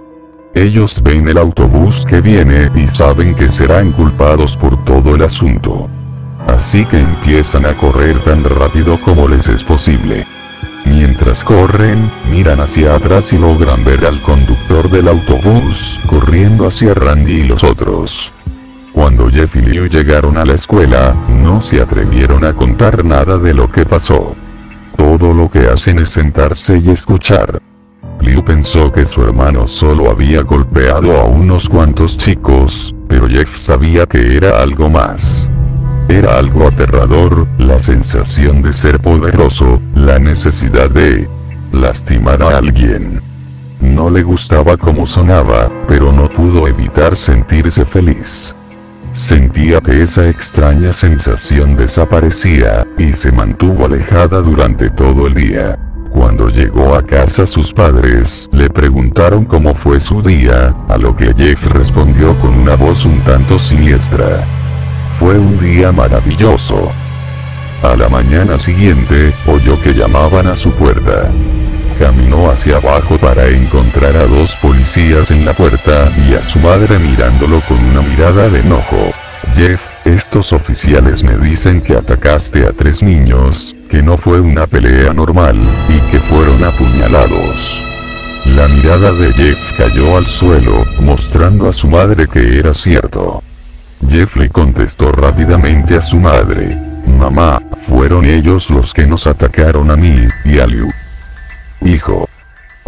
Ellos 0.55 1.01
ven 1.05 1.29
el 1.29 1.39
autobús 1.39 2.05
que 2.07 2.21
viene 2.21 2.69
y 2.75 2.89
saben 2.89 3.35
que 3.35 3.49
serán 3.49 3.93
culpados 3.93 4.57
por 4.57 4.85
todo 4.85 5.15
el 5.15 5.23
asunto. 5.23 5.89
Así 6.49 6.85
que 6.85 6.99
empiezan 6.99 7.65
a 7.65 7.77
correr 7.77 8.19
tan 8.25 8.43
rápido 8.43 9.01
como 9.01 9.29
les 9.29 9.49
es 9.49 9.63
posible. 9.63 10.27
Mientras 11.05 11.45
corren, 11.45 12.13
miran 12.31 12.61
hacia 12.61 12.95
atrás 12.95 13.33
y 13.33 13.37
logran 13.37 13.85
ver 13.85 14.07
al 14.07 14.23
conductor 14.23 14.89
del 14.89 15.09
autobús, 15.09 15.99
corriendo 16.07 16.69
hacia 16.69 16.95
Randy 16.95 17.41
y 17.41 17.45
los 17.49 17.65
otros. 17.65 18.33
Cuando 18.93 19.29
Jeff 19.29 19.57
y 19.57 19.63
Liu 19.63 19.89
llegaron 19.89 20.39
a 20.39 20.45
la 20.45 20.55
escuela, 20.55 21.17
no 21.43 21.61
se 21.61 21.81
atrevieron 21.81 22.45
a 22.45 22.53
contar 22.53 23.05
nada 23.05 23.37
de 23.37 23.53
lo 23.53 23.69
que 23.69 23.85
pasó. 23.85 24.37
Todo 24.97 25.35
lo 25.35 25.51
que 25.51 25.67
hacen 25.67 25.99
es 25.99 26.11
sentarse 26.11 26.79
y 26.79 26.91
escuchar. 26.91 27.61
Liu 28.21 28.45
pensó 28.45 28.93
que 28.93 29.05
su 29.05 29.25
hermano 29.25 29.67
solo 29.67 30.09
había 30.09 30.43
golpeado 30.43 31.19
a 31.19 31.25
unos 31.25 31.69
cuantos 31.69 32.17
chicos, 32.17 32.95
pero 33.09 33.29
Jeff 33.29 33.57
sabía 33.57 34.07
que 34.07 34.37
era 34.37 34.63
algo 34.63 34.89
más. 34.89 35.51
Era 36.13 36.37
algo 36.37 36.69
aterrador, 36.69 37.49
la 37.57 37.81
sensación 37.81 38.61
de 38.61 38.75
ser 38.75 39.01
poderoso, 39.01 39.81
la 39.95 40.19
necesidad 40.19 40.91
de 40.91 41.27
lastimar 41.73 42.43
a 42.43 42.59
alguien. 42.59 43.23
No 43.81 44.11
le 44.11 44.23
gustaba 44.23 44.77
cómo 44.77 45.07
sonaba, 45.07 45.71
pero 45.89 46.13
no 46.13 46.29
pudo 46.29 46.69
evitar 46.69 47.17
sentirse 47.17 47.87
feliz. 47.87 48.55
Sentía 49.15 49.81
que 49.81 50.03
esa 50.03 50.29
extraña 50.29 50.93
sensación 50.93 51.77
desaparecía, 51.77 52.87
y 52.99 53.15
se 53.15 53.33
mantuvo 53.33 53.87
alejada 53.87 54.43
durante 54.43 54.91
todo 54.91 55.29
el 55.29 55.33
día. 55.33 55.79
Cuando 56.11 56.51
llegó 56.51 56.95
a 56.95 57.03
casa 57.03 57.47
sus 57.47 57.73
padres 57.73 58.51
le 58.53 58.69
preguntaron 58.69 59.47
cómo 59.47 59.75
fue 59.75 59.99
su 59.99 60.21
día, 60.21 60.77
a 60.91 60.99
lo 60.99 61.17
que 61.17 61.33
Jeff 61.35 61.67
respondió 61.69 62.39
con 62.41 62.51
una 62.51 62.77
voz 62.77 63.07
un 63.07 63.19
tanto 63.25 63.59
siniestra. 63.59 64.47
Fue 65.23 65.39
un 65.39 65.57
día 65.57 65.93
maravilloso. 65.93 66.91
A 67.85 67.95
la 67.95 68.09
mañana 68.09 68.59
siguiente, 68.59 69.33
oyó 69.47 69.81
que 69.81 69.95
llamaban 69.95 70.49
a 70.49 70.57
su 70.57 70.73
puerta. 70.73 71.31
Caminó 71.97 72.51
hacia 72.51 72.79
abajo 72.79 73.17
para 73.19 73.47
encontrar 73.49 74.17
a 74.17 74.27
dos 74.27 74.57
policías 74.57 75.31
en 75.31 75.45
la 75.45 75.55
puerta 75.55 76.13
y 76.29 76.35
a 76.35 76.43
su 76.43 76.59
madre 76.59 76.99
mirándolo 76.99 77.61
con 77.69 77.79
una 77.79 78.03
mirada 78.03 78.49
de 78.49 78.59
enojo. 78.59 79.13
Jeff, 79.55 79.81
estos 80.05 80.53
oficiales 80.53 81.23
me 81.23 81.37
dicen 81.37 81.81
que 81.83 81.95
atacaste 81.95 82.67
a 82.67 82.73
tres 82.73 83.01
niños, 83.01 83.77
que 83.89 84.03
no 84.03 84.19
fue 84.19 84.41
una 84.41 84.67
pelea 84.67 85.15
normal, 85.15 85.57
y 85.89 86.01
que 86.11 86.19
fueron 86.19 86.65
apuñalados. 86.65 87.81
La 88.45 88.67
mirada 88.67 89.13
de 89.13 89.33
Jeff 89.35 89.73
cayó 89.79 90.17
al 90.17 90.27
suelo, 90.27 90.85
mostrando 90.99 91.69
a 91.69 91.73
su 91.73 91.87
madre 91.87 92.27
que 92.27 92.59
era 92.59 92.75
cierto. 92.75 93.41
Jeff 94.09 94.37
le 94.37 94.49
contestó 94.49 95.13
rápidamente 95.13 95.97
a 95.97 96.01
su 96.03 96.19
madre. 96.19 96.77
Mamá, 97.07 97.63
fueron 97.87 98.25
ellos 98.25 98.71
los 98.71 98.93
que 98.93 99.07
nos 99.07 99.27
atacaron 99.27 99.91
a 99.91 99.97
mí, 99.97 100.29
y 100.45 100.59
a 100.59 100.67
Liu. 100.67 100.93
Hijo. 101.81 102.29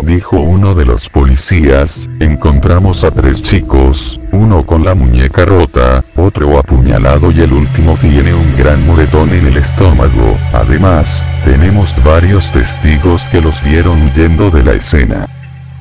Dijo 0.03 0.41
uno 0.41 0.75
de 0.75 0.85
los 0.85 1.09
policías, 1.09 2.11
encontramos 2.19 3.05
a 3.05 3.13
tres 3.13 3.41
chicos, 3.41 4.21
uno 4.33 4.67
con 4.67 4.85
la 4.85 4.95
muñeca 4.95 5.45
rota, 5.45 6.05
otro 6.17 6.59
apuñalado 6.59 7.31
y 7.31 7.41
el 7.41 7.53
último 7.53 7.97
tiene 7.99 8.35
un 8.35 8.57
gran 8.57 8.85
moretón 8.87 9.33
en 9.33 9.47
el 9.47 9.57
estómago. 9.57 10.37
Además, 10.53 11.27
tenemos 11.45 12.03
varios 12.03 12.51
testigos 12.51 13.29
que 13.31 13.41
los 13.41 13.63
vieron 13.63 14.03
huyendo 14.03 14.51
de 14.51 14.65
la 14.65 14.73
escena. 14.73 15.29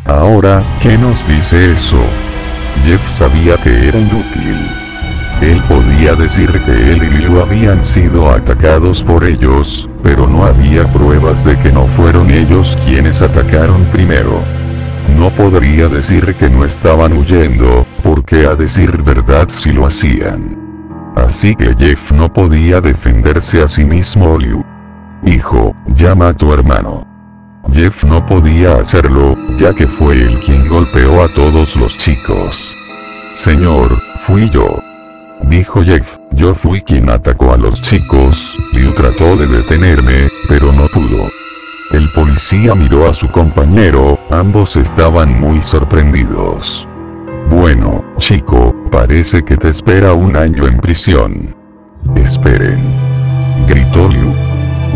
Ahora, 0.06 0.78
¿qué 0.80 0.96
nos 0.98 1.28
dice 1.28 1.74
eso? 1.74 2.02
Jeff 2.84 3.06
sabía 3.10 3.58
que 3.58 3.88
era 3.88 4.00
inútil. 4.00 4.83
Él 5.44 5.62
podía 5.68 6.16
decir 6.16 6.50
que 6.64 6.94
él 6.94 7.04
y 7.04 7.18
Liu 7.18 7.42
habían 7.42 7.84
sido 7.84 8.30
atacados 8.30 9.04
por 9.04 9.26
ellos, 9.26 9.90
pero 10.02 10.26
no 10.26 10.46
había 10.46 10.90
pruebas 10.94 11.44
de 11.44 11.60
que 11.60 11.70
no 11.70 11.86
fueron 11.86 12.32
ellos 12.32 12.78
quienes 12.86 13.22
atacaron 13.22 13.84
primero. 13.92 14.42
No 15.18 15.36
podría 15.36 15.90
decir 15.90 16.34
que 16.36 16.50
no 16.50 16.64
estaban 16.64 17.12
huyendo, 17.12 17.86
porque 18.04 18.48
a 18.48 18.56
decir 18.56 19.04
verdad 19.04 19.50
si 19.50 19.74
lo 19.74 19.86
hacían. 19.86 20.58
Así 21.18 21.54
que 21.56 21.76
Jeff 21.78 22.14
no 22.14 22.32
podía 22.32 22.80
defenderse 22.80 23.62
a 23.62 23.68
sí 23.68 23.84
mismo 23.84 24.38
Liu. 24.38 24.64
Hijo, 25.26 25.76
llama 25.88 26.30
a 26.30 26.34
tu 26.34 26.54
hermano. 26.54 27.06
Jeff 27.70 28.06
no 28.06 28.26
podía 28.26 28.76
hacerlo, 28.76 29.36
ya 29.60 29.74
que 29.74 29.88
fue 29.88 30.22
él 30.22 30.40
quien 30.40 30.70
golpeó 30.70 31.22
a 31.22 31.28
todos 31.34 31.76
los 31.76 31.98
chicos. 31.98 32.74
Señor, 33.34 33.92
fui 34.20 34.50
yo 34.50 34.82
dijo 35.48 35.84
Jeff, 35.84 36.18
yo 36.32 36.54
fui 36.54 36.82
quien 36.82 37.10
atacó 37.10 37.54
a 37.54 37.58
los 37.58 37.82
chicos, 37.82 38.58
Liu 38.74 38.94
trató 38.94 39.36
de 39.36 39.48
detenerme, 39.48 40.30
pero 40.48 40.72
no 40.72 40.88
pudo. 40.88 41.30
El 41.92 42.12
policía 42.14 42.74
miró 42.74 43.08
a 43.08 43.14
su 43.14 43.30
compañero, 43.30 44.18
ambos 44.32 44.76
estaban 44.76 45.40
muy 45.40 45.62
sorprendidos. 45.62 46.88
Bueno, 47.50 48.04
chico, 48.18 48.76
parece 48.90 49.44
que 49.44 49.58
te 49.58 49.70
espera 49.70 50.14
un 50.14 50.36
año 50.36 50.68
en 50.68 50.80
prisión. 50.80 51.56
Esperen. 52.16 53.66
Gritó 53.68 54.10
Liu. 54.10 54.34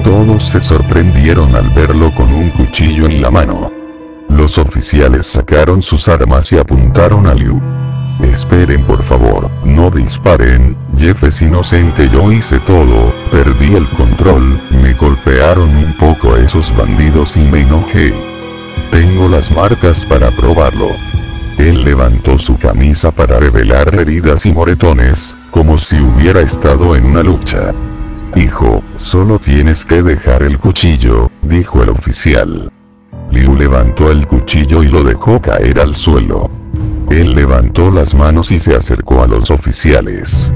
Todos 0.04 0.50
se 0.50 0.60
sorprendieron 0.60 1.56
al 1.56 1.70
verlo 1.72 2.14
con 2.16 2.34
un 2.34 2.50
cuchillo 2.52 3.06
en 3.06 3.22
la 3.22 3.30
mano. 3.30 3.72
Los 4.30 4.58
oficiales 4.58 5.28
sacaron 5.28 5.82
sus 5.82 6.08
armas 6.08 6.52
y 6.52 6.58
apuntaron 6.58 7.28
a 7.28 7.34
Liu. 7.34 7.62
Esperen 8.32 8.84
por 8.84 9.02
favor, 9.04 9.50
no 9.64 9.90
disparen, 9.90 10.76
Jeff 10.98 11.24
es 11.24 11.42
inocente 11.42 12.10
yo 12.10 12.32
hice 12.32 12.60
todo, 12.60 13.14
perdí 13.32 13.74
el 13.76 13.88
control, 13.92 14.60
me 14.72 14.94
golpearon 14.94 15.70
un 15.70 15.94
poco 15.98 16.36
esos 16.36 16.76
bandidos 16.76 17.38
y 17.38 17.42
me 17.42 17.62
enojé. 17.62 18.14
Tengo 18.92 19.30
las 19.30 19.50
marcas 19.52 20.06
para 20.06 20.30
probarlo. 20.32 20.90
Él 21.58 21.84
levantó 21.84 22.38
su 22.38 22.58
camisa 22.58 23.12
para 23.12 23.40
revelar 23.40 23.96
heridas 23.96 24.46
y 24.46 24.52
moretones, 24.52 25.36
como 25.52 25.78
si 25.78 25.98
hubiera 26.00 26.42
estado 26.42 26.96
en 26.96 27.06
una 27.06 27.24
lucha. 27.24 27.74
Hijo, 28.36 28.84
solo 28.98 29.40
tienes 29.40 29.86
que 29.86 30.04
dejar 30.04 30.44
el 30.44 30.60
cuchillo, 30.60 31.32
dijo 31.44 31.82
el 31.82 31.90
oficial. 31.90 32.72
Liu 33.32 33.56
levantó 33.56 34.12
el 34.12 34.28
cuchillo 34.28 34.84
y 34.84 34.88
lo 34.88 35.04
dejó 35.04 35.42
caer 35.42 35.80
al 35.80 35.96
suelo. 35.96 36.50
Él 37.10 37.34
levantó 37.34 37.90
las 37.90 38.14
manos 38.14 38.52
y 38.52 38.60
se 38.60 38.76
acercó 38.76 39.24
a 39.24 39.28
los 39.28 39.50
oficiales. 39.50 40.54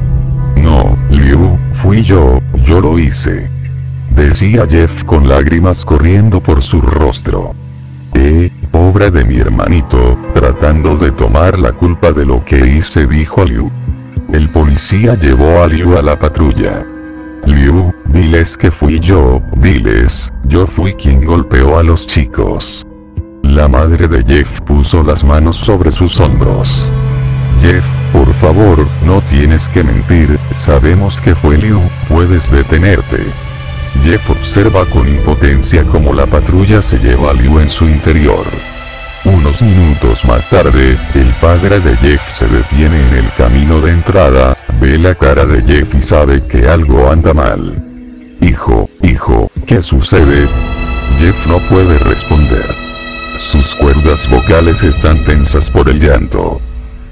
No, 0.58 0.98
Liu, 1.10 1.58
fui 1.72 2.04
yo, 2.04 2.40
yo 2.64 2.82
lo 2.82 3.00
hice. 3.00 3.50
Decía 4.16 4.68
Jeff 4.70 5.04
con 5.06 5.28
lágrimas 5.28 5.86
corriendo 5.86 6.42
por 6.42 6.62
su 6.62 6.82
rostro. 6.82 7.54
Eh, 8.14 8.52
pobre 8.72 9.10
de 9.10 9.24
mi 9.24 9.38
hermanito, 9.38 10.18
tratando 10.34 10.98
de 10.98 11.12
tomar 11.12 11.58
la 11.58 11.72
culpa 11.72 12.12
de 12.12 12.26
lo 12.26 12.44
que 12.44 12.58
hice, 12.58 13.08
dijo 13.08 13.46
Liu. 13.46 13.72
El 14.34 14.50
policía 14.50 15.16
llevó 15.16 15.64
a 15.64 15.68
Liu 15.68 15.98
a 15.98 16.02
la 16.02 16.20
patrulla. 16.20 16.86
Liu, 17.46 17.94
diles 18.10 18.58
que 18.58 18.70
fui 18.70 19.00
yo, 19.00 19.42
diles, 19.58 20.32
yo 20.44 20.68
fui 20.68 20.94
quien 20.94 21.26
golpeó 21.26 21.80
a 21.80 21.84
los 21.84 22.06
chicos. 22.06 22.86
La 23.52 23.68
madre 23.68 24.08
de 24.08 24.24
Jeff 24.24 24.62
puso 24.62 25.04
las 25.04 25.26
manos 25.26 25.58
sobre 25.58 25.92
sus 25.92 26.18
hombros. 26.22 26.90
Jeff, 27.60 27.84
por 28.14 28.34
favor, 28.36 28.88
no 29.06 29.22
tienes 29.24 29.68
que 29.68 29.84
mentir, 29.84 30.40
sabemos 30.54 31.20
que 31.20 31.36
fue 31.36 31.58
Liu, 31.58 31.82
puedes 32.08 32.50
detenerte. 32.50 33.18
Jeff 34.04 34.30
observa 34.30 34.86
con 34.86 35.06
impotencia 35.06 35.84
cómo 35.84 36.14
la 36.14 36.26
patrulla 36.28 36.82
se 36.82 36.98
lleva 37.00 37.32
a 37.32 37.34
Liu 37.34 37.60
en 37.60 37.70
su 37.70 37.84
interior. 37.90 38.46
Unos 39.26 39.62
minutos 39.62 40.24
más 40.24 40.50
tarde, 40.50 40.98
el 41.14 41.34
padre 41.42 41.82
de 41.82 41.98
Jeff 41.98 42.26
se 42.30 42.48
detiene 42.48 43.06
en 43.10 43.16
el 43.16 43.34
camino 43.34 43.82
de 43.82 43.92
entrada, 43.92 44.58
ve 44.80 44.98
la 44.98 45.14
cara 45.14 45.46
de 45.46 45.62
Jeff 45.64 45.94
y 45.94 46.02
sabe 46.02 46.42
que 46.48 46.70
algo 46.70 47.12
anda 47.12 47.34
mal. 47.34 47.84
Hijo, 48.40 48.90
hijo, 49.04 49.52
¿qué 49.68 49.82
sucede? 49.82 50.48
Jeff 51.20 51.36
no 51.48 51.60
puede 51.68 52.00
responder. 52.00 52.91
Sus 53.40 53.76
cuerdas 53.76 54.30
vocales 54.30 54.84
están 54.84 55.24
tensas 55.26 55.70
por 55.70 55.90
el 55.90 56.00
llanto. 56.00 56.62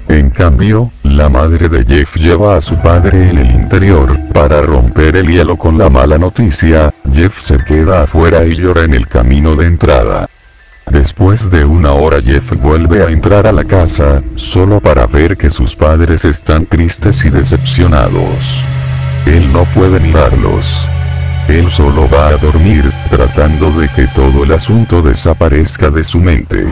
En 0.08 0.30
cambio, 0.30 0.90
la 1.02 1.28
madre 1.28 1.68
de 1.68 1.84
Jeff 1.84 2.16
lleva 2.16 2.56
a 2.56 2.60
su 2.60 2.76
padre 2.76 3.30
en 3.30 3.38
el 3.38 3.50
interior, 3.50 4.18
para 4.32 4.62
romper 4.62 5.16
el 5.16 5.28
hielo 5.28 5.56
con 5.56 5.78
la 5.78 5.88
mala 5.88 6.18
noticia, 6.18 6.92
Jeff 7.12 7.38
se 7.38 7.58
queda 7.64 8.02
afuera 8.02 8.44
y 8.44 8.56
llora 8.56 8.84
en 8.84 8.94
el 8.94 9.06
camino 9.06 9.54
de 9.54 9.66
entrada. 9.66 10.28
Después 10.90 11.50
de 11.50 11.64
una 11.64 11.92
hora 11.92 12.20
Jeff 12.20 12.52
vuelve 12.60 13.04
a 13.04 13.10
entrar 13.10 13.46
a 13.46 13.52
la 13.52 13.64
casa, 13.64 14.22
solo 14.34 14.80
para 14.80 15.06
ver 15.06 15.36
que 15.36 15.48
sus 15.48 15.76
padres 15.76 16.24
están 16.24 16.66
tristes 16.66 17.24
y 17.24 17.30
decepcionados. 17.30 18.64
Él 19.26 19.52
no 19.52 19.64
puede 19.72 20.00
mirarlos. 20.00 20.88
Él 21.50 21.68
solo 21.68 22.08
va 22.08 22.28
a 22.28 22.36
dormir, 22.36 22.92
tratando 23.10 23.72
de 23.72 23.88
que 23.88 24.06
todo 24.14 24.44
el 24.44 24.52
asunto 24.52 25.02
desaparezca 25.02 25.90
de 25.90 26.04
su 26.04 26.20
mente. 26.20 26.64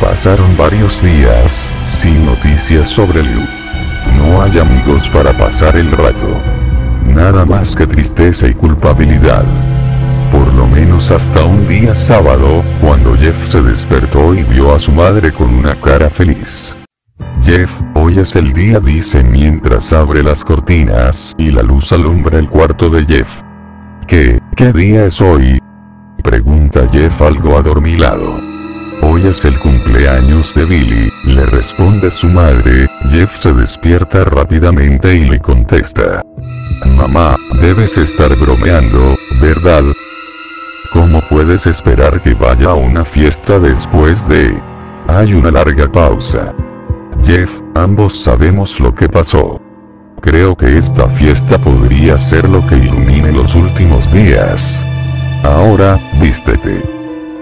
Pasaron 0.00 0.56
varios 0.56 1.00
días, 1.00 1.72
sin 1.86 2.26
noticias 2.26 2.88
sobre 2.88 3.22
Liu. 3.22 3.46
No 4.16 4.42
hay 4.42 4.58
amigos 4.58 5.08
para 5.10 5.32
pasar 5.38 5.76
el 5.76 5.92
rato. 5.92 6.26
Nada 7.06 7.46
más 7.46 7.76
que 7.76 7.86
tristeza 7.86 8.48
y 8.48 8.54
culpabilidad. 8.54 9.44
Por 10.32 10.52
lo 10.54 10.66
menos 10.66 11.12
hasta 11.12 11.44
un 11.44 11.68
día 11.68 11.94
sábado, 11.94 12.64
cuando 12.80 13.16
Jeff 13.16 13.40
se 13.44 13.62
despertó 13.62 14.34
y 14.34 14.42
vio 14.42 14.74
a 14.74 14.80
su 14.80 14.90
madre 14.90 15.32
con 15.32 15.54
una 15.54 15.80
cara 15.80 16.10
feliz. 16.10 16.76
Jeff, 17.44 17.70
hoy 17.94 18.18
es 18.18 18.34
el 18.34 18.52
día, 18.54 18.80
dice 18.80 19.22
mientras 19.22 19.92
abre 19.92 20.24
las 20.24 20.44
cortinas 20.44 21.32
y 21.38 21.52
la 21.52 21.62
luz 21.62 21.92
alumbra 21.92 22.40
el 22.40 22.48
cuarto 22.48 22.90
de 22.90 23.04
Jeff. 23.04 23.49
¿Qué, 24.10 24.42
qué 24.56 24.72
día 24.72 25.06
es 25.06 25.20
hoy? 25.20 25.62
Pregunta 26.24 26.88
Jeff 26.90 27.22
algo 27.22 27.56
adormilado. 27.56 28.40
Hoy 29.02 29.24
es 29.24 29.44
el 29.44 29.56
cumpleaños 29.60 30.52
de 30.56 30.64
Billy, 30.64 31.12
le 31.26 31.46
responde 31.46 32.10
su 32.10 32.26
madre, 32.26 32.88
Jeff 33.08 33.36
se 33.36 33.52
despierta 33.52 34.24
rápidamente 34.24 35.14
y 35.14 35.26
le 35.26 35.38
contesta. 35.38 36.22
Mamá, 36.96 37.36
debes 37.60 37.96
estar 37.98 38.36
bromeando, 38.36 39.16
¿verdad? 39.40 39.84
¿Cómo 40.92 41.22
puedes 41.28 41.68
esperar 41.68 42.20
que 42.20 42.34
vaya 42.34 42.70
a 42.70 42.74
una 42.74 43.04
fiesta 43.04 43.60
después 43.60 44.26
de... 44.26 44.60
Hay 45.06 45.34
una 45.34 45.52
larga 45.52 45.86
pausa. 45.86 46.52
Jeff, 47.22 47.48
ambos 47.76 48.20
sabemos 48.20 48.80
lo 48.80 48.92
que 48.92 49.08
pasó. 49.08 49.60
Creo 50.20 50.54
que 50.54 50.76
esta 50.76 51.08
fiesta 51.10 51.58
podría 51.58 52.18
ser 52.18 52.46
lo 52.46 52.66
que 52.66 52.76
ilumine 52.76 53.32
los 53.32 53.54
últimos 53.54 54.12
días. 54.12 54.84
Ahora, 55.44 55.98
vístete. 56.20 56.82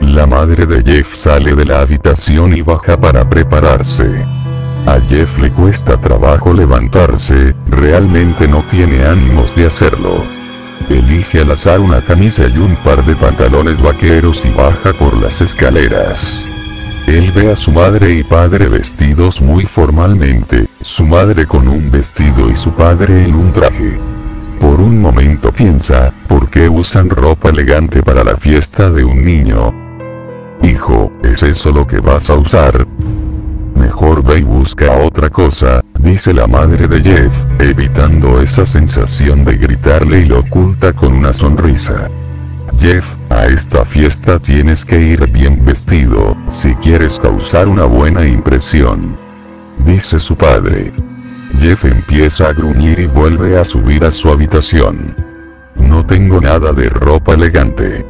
La 0.00 0.26
madre 0.26 0.64
de 0.64 0.82
Jeff 0.85 1.12
sale 1.12 1.56
de 1.56 1.64
la 1.64 1.80
habitación 1.80 2.56
y 2.56 2.62
baja 2.62 2.97
para 2.97 3.28
prepararse. 3.28 4.25
A 4.87 5.00
Jeff 5.08 5.37
le 5.38 5.50
cuesta 5.52 6.00
trabajo 6.00 6.54
levantarse, 6.54 7.54
realmente 7.66 8.47
no 8.47 8.62
tiene 8.70 9.04
ánimos 9.04 9.56
de 9.56 9.66
hacerlo. 9.66 10.23
Elige 10.88 11.40
al 11.40 11.50
azar 11.50 11.80
una 11.80 12.00
camisa 12.00 12.47
y 12.47 12.58
un 12.58 12.76
par 12.76 13.04
de 13.04 13.16
pantalones 13.16 13.82
vaqueros 13.82 14.47
y 14.47 14.50
baja 14.50 14.92
por 14.92 15.16
las 15.20 15.40
escaleras. 15.40 16.47
Él 17.09 17.33
ve 17.33 17.50
a 17.50 17.57
su 17.57 17.73
madre 17.73 18.12
y 18.12 18.23
padre 18.23 18.69
vestidos 18.69 19.41
muy 19.41 19.65
formalmente, 19.65 20.69
su 20.83 21.07
madre 21.07 21.47
con 21.47 21.67
un 21.67 21.91
vestido 21.91 22.50
y 22.50 22.55
su 22.55 22.71
padre 22.73 23.25
en 23.25 23.35
un 23.35 23.50
traje. 23.50 23.99
Por 24.61 24.79
un 24.79 25.00
momento 25.00 25.50
piensa, 25.50 26.12
¿por 26.29 26.50
qué 26.50 26.69
usan 26.69 27.09
ropa 27.09 27.49
elegante 27.49 28.03
para 28.03 28.23
la 28.23 28.37
fiesta 28.37 28.91
de 28.91 29.05
un 29.05 29.25
niño? 29.25 29.73
Hijo, 30.62 31.11
¿es 31.23 31.43
eso 31.43 31.73
lo 31.73 31.87
que 31.87 31.99
vas 31.99 32.29
a 32.29 32.35
usar? 32.35 32.87
Mejor 33.75 34.23
ve 34.23 34.41
y 34.41 34.43
busca 34.43 34.93
otra 34.99 35.31
cosa, 35.31 35.81
dice 36.00 36.35
la 36.35 36.47
madre 36.47 36.87
de 36.87 37.00
Jeff, 37.00 37.33
evitando 37.59 38.38
esa 38.43 38.67
sensación 38.67 39.47
de 39.47 39.56
gritarle 39.56 40.21
y 40.21 40.26
lo 40.26 40.41
oculta 40.41 40.93
con 40.93 41.15
una 41.15 41.32
sonrisa. 41.32 42.11
Jeff, 42.78 43.04
a 43.30 43.47
esta 43.47 43.84
fiesta 43.84 44.38
tienes 44.38 44.84
que 44.84 45.00
ir 45.00 45.26
bien 45.30 45.64
vestido, 45.64 46.36
si 46.49 46.75
quieres 46.76 47.19
causar 47.19 47.69
una 47.69 47.84
buena 47.84 48.26
impresión. 48.26 49.17
Dice 49.84 50.19
su 50.19 50.36
padre. 50.36 50.93
Jeff 51.58 51.84
empieza 51.84 52.49
a 52.49 52.52
gruñir 52.52 52.99
y 53.00 53.06
vuelve 53.06 53.58
a 53.58 53.64
subir 53.64 54.04
a 54.04 54.10
su 54.10 54.30
habitación. 54.30 55.14
No 55.76 56.04
tengo 56.04 56.41
nada 56.41 56.73
de 56.73 56.88
ropa 56.88 57.34
elegante 57.34 58.04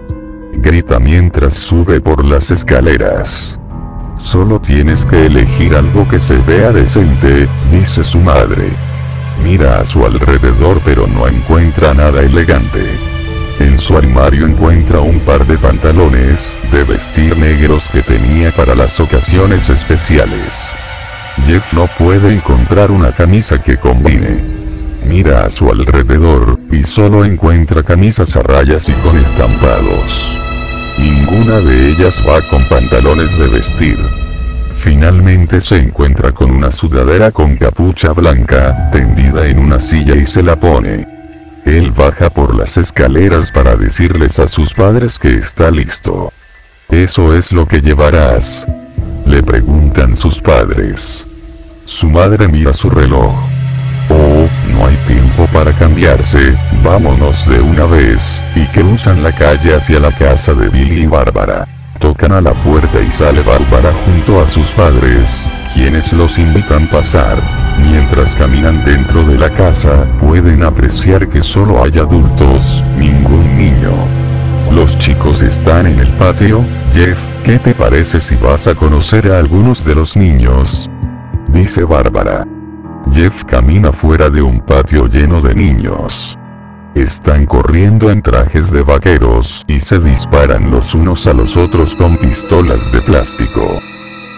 grita 0.63 0.99
mientras 0.99 1.55
sube 1.55 2.01
por 2.01 2.25
las 2.25 2.51
escaleras. 2.51 3.59
Solo 4.19 4.61
tienes 4.61 5.05
que 5.05 5.27
elegir 5.27 5.75
algo 5.75 6.09
que 6.09 6.19
se 6.19 6.37
vea 6.39 6.73
decente, 6.73 7.49
dice 7.71 8.03
su 8.03 8.19
madre. 8.19 8.69
Mira 9.43 9.81
a 9.81 9.85
su 9.85 10.05
alrededor 10.05 10.81
pero 10.85 11.07
no 11.07 11.29
encuentra 11.29 11.95
nada 11.95 12.23
elegante. 12.23 13.18
En 13.61 13.77
su 13.81 13.97
armario 13.97 14.47
encuentra 14.47 15.01
un 15.01 15.19
par 15.21 15.45
de 15.45 15.59
pantalones 15.59 16.61
de 16.71 16.85
vestir 16.85 17.37
negros 17.37 17.91
que 17.91 18.03
tenía 18.03 18.55
para 18.55 18.77
las 18.77 19.01
ocasiones 19.01 19.69
especiales. 19.69 20.77
Jeff 21.45 21.73
no 21.73 21.89
puede 21.99 22.33
encontrar 22.33 22.93
una 22.93 23.11
camisa 23.11 23.61
que 23.61 23.77
combine. 23.77 24.41
Mira 25.05 25.45
a 25.45 25.51
su 25.51 25.69
alrededor, 25.71 26.61
y 26.71 26.85
solo 26.85 27.25
encuentra 27.25 27.83
camisas 27.83 28.37
a 28.37 28.43
rayas 28.43 28.89
y 28.89 28.93
con 28.95 29.19
estampados. 29.19 30.39
Ninguna 30.97 31.59
de 31.61 31.89
ellas 31.89 32.21
va 32.29 32.41
con 32.49 32.69
pantalones 32.69 33.37
de 33.37 33.49
vestir. 33.49 33.99
Finalmente 34.77 35.61
se 35.61 35.79
encuentra 35.79 36.31
con 36.31 36.53
una 36.53 36.71
sudadera 36.71 37.33
con 37.33 37.57
capucha 37.57 38.13
blanca, 38.13 38.89
tendida 38.93 39.49
en 39.49 39.59
una 39.59 39.81
silla 39.81 40.15
y 40.15 40.27
se 40.27 40.45
la 40.45 40.55
pone. 40.55 41.18
Él 41.69 41.91
baja 41.91 42.31
por 42.31 42.57
las 42.57 42.79
escaleras 42.79 43.53
para 43.53 43.77
decirles 43.77 44.39
a 44.39 44.49
sus 44.49 44.73
padres 44.73 45.19
que 45.19 45.35
está 45.35 45.71
listo. 45.71 46.33
¿Eso 46.89 47.37
es 47.37 47.53
lo 47.53 47.69
que 47.69 47.83
llevarás? 47.83 48.67
Le 49.27 49.43
preguntan 49.43 50.17
sus 50.17 50.41
padres. 50.41 51.29
Su 51.85 52.09
madre 52.09 52.49
mira 52.49 52.73
su 52.73 52.89
reloj. 52.89 53.35
Oh, 54.09 54.49
no 54.71 54.87
hay 54.87 54.97
tiempo 55.05 55.47
para 55.53 55.77
cambiarse, 55.77 56.57
vámonos 56.83 57.47
de 57.47 57.61
una 57.61 57.85
vez, 57.85 58.43
y 58.55 58.67
cruzan 58.69 59.23
la 59.23 59.35
calle 59.35 59.77
hacia 59.77 60.01
la 60.01 60.17
casa 60.17 60.55
de 60.55 60.71
Billy 60.71 61.03
y 61.03 61.07
Bárbara. 61.07 61.69
Tocan 61.99 62.33
a 62.33 62.41
la 62.41 62.55
puerta 62.63 62.99
y 63.03 63.11
sale 63.11 63.43
Bárbara 63.43 63.93
junto 64.07 64.41
a 64.41 64.47
sus 64.47 64.71
padres, 64.71 65.47
quienes 65.79 66.13
los 66.13 66.37
invitan 66.41 66.87
a 66.87 66.91
pasar. 66.91 67.41
Mientras 67.79 68.35
caminan 68.35 68.85
dentro 68.85 69.23
de 69.25 69.39
la 69.39 69.49
casa, 69.49 70.09
pueden 70.19 70.65
apreciar 70.65 71.29
que 71.29 71.41
solo 71.41 71.85
hay 71.85 71.97
adultos, 71.99 72.83
ningún 72.99 73.57
niño. 73.57 73.93
Los 74.73 74.99
chicos 74.99 75.41
están 75.41 75.87
en 75.87 76.01
el 76.01 76.09
patio, 76.15 76.65
Jeff, 76.93 77.17
¿qué 77.45 77.61
te 77.61 77.75
parece 77.77 78.19
si 78.19 78.35
vas 78.35 78.67
a 78.67 78.75
conocer 78.75 79.31
a 79.31 79.39
algunos 79.39 79.85
de 79.85 79.95
los 79.95 80.17
niños? 80.17 80.91
Dice 81.53 81.85
Bárbara. 81.85 82.45
Jeff 83.13 83.45
camina 83.45 83.93
fuera 83.93 84.29
de 84.29 84.43
un 84.43 84.61
patio 84.61 85.07
lleno 85.07 85.41
de 85.41 85.55
niños. 85.55 86.37
Están 86.97 87.47
corriendo 87.47 88.11
en 88.11 88.21
trajes 88.21 88.73
de 88.73 88.83
vaqueros 88.83 89.65
y 89.69 89.79
se 89.79 90.01
disparan 90.01 90.73
los 90.73 90.93
unos 90.97 91.29
a 91.29 91.33
los 91.33 91.57
otros 91.57 91.95
con 91.95 92.17
pistolas 92.17 92.91
de 92.91 93.01
plástico. 93.03 93.79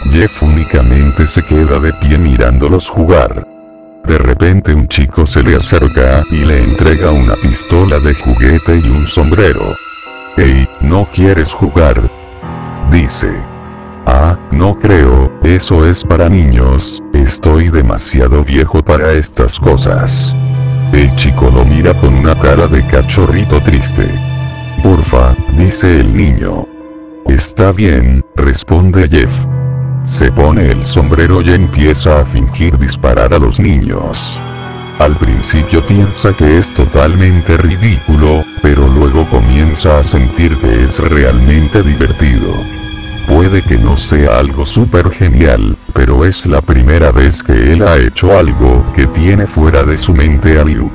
Jeff 0.09 0.43
únicamente 0.43 1.27
se 1.27 1.43
queda 1.43 1.79
de 1.79 1.93
pie 1.95 2.19
mirándolos 2.19 2.89
jugar. 2.89 3.47
De 4.05 4.19
repente 4.19 4.75
un 4.75 4.89
chico 4.89 5.27
se 5.27 5.43
le 5.43 5.57
acerca 5.57 6.25
y 6.31 6.45
le 6.45 6.63
entrega 6.63 7.11
una 7.11 7.35
pistola 7.37 7.99
de 7.99 8.15
juguete 8.15 8.81
y 8.83 8.89
un 8.89 9.07
sombrero. 9.07 9.77
Hey, 10.37 10.67
¿no 10.81 11.07
quieres 11.13 11.53
jugar? 11.53 12.01
Dice. 12.91 13.31
Ah, 14.07 14.39
no 14.51 14.77
creo, 14.79 15.31
eso 15.45 15.87
es 15.87 16.03
para 16.03 16.29
niños, 16.29 17.01
estoy 17.13 17.69
demasiado 17.69 18.43
viejo 18.43 18.83
para 18.83 19.13
estas 19.13 19.61
cosas. 19.61 20.35
El 20.93 21.15
chico 21.15 21.51
lo 21.51 21.65
mira 21.65 21.95
con 22.01 22.15
una 22.15 22.37
cara 22.37 22.67
de 22.67 22.85
cachorrito 22.87 23.63
triste. 23.63 24.09
Porfa, 24.83 25.37
dice 25.57 26.01
el 26.01 26.17
niño. 26.17 26.67
Está 27.29 27.71
bien, 27.71 28.25
responde 28.35 29.07
Jeff. 29.09 29.50
Se 30.05 30.33
pone 30.33 30.71
el 30.71 30.85
sombrero 30.87 31.43
y 31.43 31.51
empieza 31.51 32.21
a 32.21 32.25
fingir 32.27 32.77
disparar 32.79 33.35
a 33.35 33.39
los 33.39 33.61
niños. 33.61 34.39
Al 34.99 35.17
principio 35.17 35.85
piensa 35.87 36.35
que 36.35 36.59
es 36.59 36.73
totalmente 36.75 37.57
ridículo, 37.57 38.45
pero 38.63 38.87
luego 38.89 39.29
comienza 39.31 39.99
a 39.99 40.05
sentir 40.05 40.59
que 40.59 40.85
es 40.85 40.99
realmente 40.99 41.83
divertido. 41.83 42.55
Puede 43.27 43.63
que 43.63 43.79
no 43.79 43.97
sea 43.97 44.39
algo 44.39 44.67
súper 44.67 45.11
genial, 45.11 45.77
pero 45.95 46.25
es 46.25 46.45
la 46.45 46.61
primera 46.61 47.13
vez 47.13 47.43
que 47.43 47.73
él 47.73 47.83
ha 47.83 47.97
hecho 47.97 48.37
algo 48.37 48.85
que 48.95 49.07
tiene 49.07 49.47
fuera 49.47 49.85
de 49.85 49.97
su 49.97 50.13
mente 50.13 50.59
a 50.59 50.65
Liu. 50.65 50.91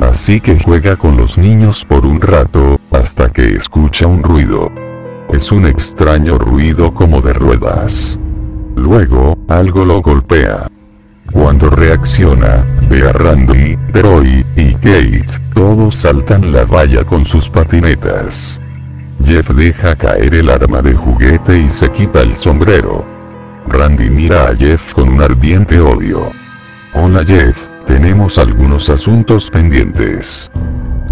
Así 0.00 0.40
que 0.40 0.60
juega 0.62 0.94
con 0.96 1.16
los 1.16 1.38
niños 1.38 1.84
por 1.84 2.04
un 2.06 2.20
rato, 2.20 2.78
hasta 2.90 3.32
que 3.32 3.56
escucha 3.56 4.06
un 4.06 4.22
ruido. 4.22 4.70
Es 5.32 5.50
un 5.50 5.66
extraño 5.66 6.38
ruido 6.38 6.92
como 6.92 7.20
de 7.20 7.32
ruedas. 7.32 8.19
Luego, 8.76 9.38
algo 9.48 9.84
lo 9.84 10.00
golpea. 10.00 10.68
Cuando 11.32 11.70
reacciona, 11.70 12.64
ve 12.88 13.08
a 13.08 13.12
Randy, 13.12 13.76
Troy, 13.92 14.44
y 14.56 14.74
Kate, 14.74 15.26
todos 15.54 15.96
saltan 15.96 16.52
la 16.52 16.64
valla 16.64 17.04
con 17.04 17.24
sus 17.24 17.48
patinetas. 17.48 18.60
Jeff 19.24 19.48
deja 19.50 19.94
caer 19.94 20.34
el 20.34 20.48
arma 20.48 20.82
de 20.82 20.94
juguete 20.94 21.58
y 21.58 21.68
se 21.68 21.90
quita 21.92 22.22
el 22.22 22.36
sombrero. 22.36 23.04
Randy 23.68 24.10
mira 24.10 24.48
a 24.48 24.56
Jeff 24.56 24.94
con 24.94 25.08
un 25.10 25.22
ardiente 25.22 25.80
odio. 25.80 26.30
Hola 26.94 27.22
Jeff, 27.24 27.56
tenemos 27.86 28.38
algunos 28.38 28.90
asuntos 28.90 29.50
pendientes. 29.50 30.50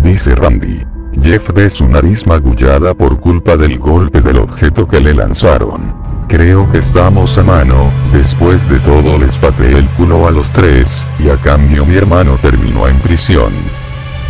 Dice 0.03 0.35
Randy. 0.35 0.83
Jeff 1.23 1.53
ve 1.53 1.69
su 1.69 1.87
nariz 1.87 2.27
magullada 2.27 2.95
por 2.95 3.21
culpa 3.21 3.57
del 3.57 3.79
golpe 3.79 4.21
del 4.21 4.39
objeto 4.39 4.87
que 4.87 5.01
le 5.01 5.15
lanzaron. 5.15 6.08
Creo 6.29 6.71
que 6.71 6.79
estamos 6.79 7.39
a 7.39 7.43
mano, 7.43 7.91
después 8.13 8.69
de 8.69 8.79
todo 8.81 9.17
les 9.17 9.39
pateé 9.39 9.79
el 9.79 9.89
culo 9.93 10.29
a 10.29 10.31
los 10.31 10.51
tres, 10.51 11.07
y 11.19 11.31
a 11.31 11.37
cambio 11.39 11.87
mi 11.87 11.97
hermano 11.97 12.39
terminó 12.43 12.87
en 12.87 13.01
prisión. 13.01 13.55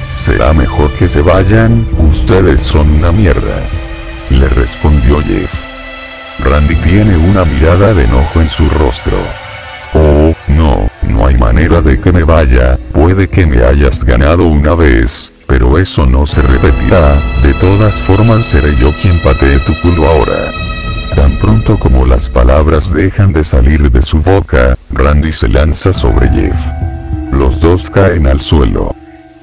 Será 0.09 0.53
mejor 0.53 0.93
que 0.93 1.09
se 1.09 1.23
vayan, 1.23 1.89
ustedes 1.99 2.63
son 2.63 2.89
una 2.89 3.11
mierda. 3.11 3.69
Le 4.31 4.49
respondió 4.49 5.21
Jeff. 5.23 5.53
Randy 6.39 6.77
tiene 6.77 7.17
una 7.17 7.45
mirada 7.45 7.93
de 7.93 8.05
enojo 8.05 8.43
en 8.43 8.49
su 8.49 8.71
rostro. 8.71 9.17
Oh, 9.93 10.33
no, 10.47 10.89
no 11.03 11.27
hay 11.27 11.37
manera 11.37 11.81
de 11.81 11.99
que 11.99 12.13
me 12.13 12.23
vaya, 12.23 12.79
puede 12.93 13.29
que 13.29 13.45
me 13.45 13.65
hayas 13.65 14.05
ganado 14.05 14.47
una 14.47 14.77
vez, 14.77 15.33
pero 15.49 15.77
eso 15.77 16.07
no 16.07 16.29
se 16.29 16.43
repetirá, 16.43 17.21
de 17.43 17.55
todas 17.55 18.01
formas 18.03 18.47
seré 18.47 18.77
yo 18.77 18.95
quien 19.03 19.21
patee 19.21 19.59
tu 19.61 19.75
culo 19.81 20.07
ahora. 20.09 20.78
Tan 21.19 21.37
pronto 21.41 21.77
como 21.77 22.07
las 22.07 22.29
palabras 22.29 22.93
dejan 22.93 23.33
de 23.33 23.43
salir 23.43 23.91
de 23.91 24.03
su 24.03 24.19
boca, 24.23 24.79
Randy 24.93 25.33
se 25.33 25.49
lanza 25.49 25.93
sobre 25.93 26.29
Jeff. 26.29 26.55
Los 27.33 27.59
dos 27.59 27.91
caen 27.91 28.29
al 28.29 28.41
suelo. 28.41 28.95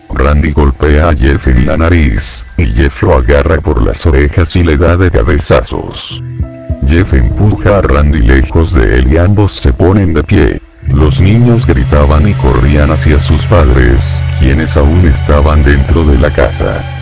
Randy 0.10 0.54
golpea 0.54 1.10
a 1.10 1.14
Jeff 1.14 1.46
en 1.50 1.66
la 1.66 1.76
nariz, 1.76 2.48
y 2.56 2.68
Jeff 2.68 3.04
lo 3.04 3.16
agarra 3.16 3.60
por 3.60 3.86
las 3.86 4.06
orejas 4.06 4.56
y 4.56 4.64
le 4.64 4.78
da 4.78 4.96
de 4.96 5.12
cabezazos. 5.12 6.24
Jeff 6.88 7.14
empuja 7.14 7.80
a 7.80 7.82
Randy 7.82 8.20
lejos 8.20 8.74
de 8.74 9.00
él 9.00 9.12
y 9.12 9.18
ambos 9.18 9.52
se 9.52 9.74
ponen 9.74 10.14
de 10.14 10.24
pie. 10.24 10.62
Los 10.88 11.20
niños 11.20 11.68
gritaban 11.68 12.26
y 12.26 12.36
corrían 12.36 12.92
hacia 12.92 13.20
sus 13.20 13.46
padres, 13.48 14.24
quienes 14.40 14.78
aún 14.78 15.06
estaban 15.10 15.62
dentro 15.62 16.06
de 16.06 16.20
la 16.20 16.32
casa. 16.32 16.95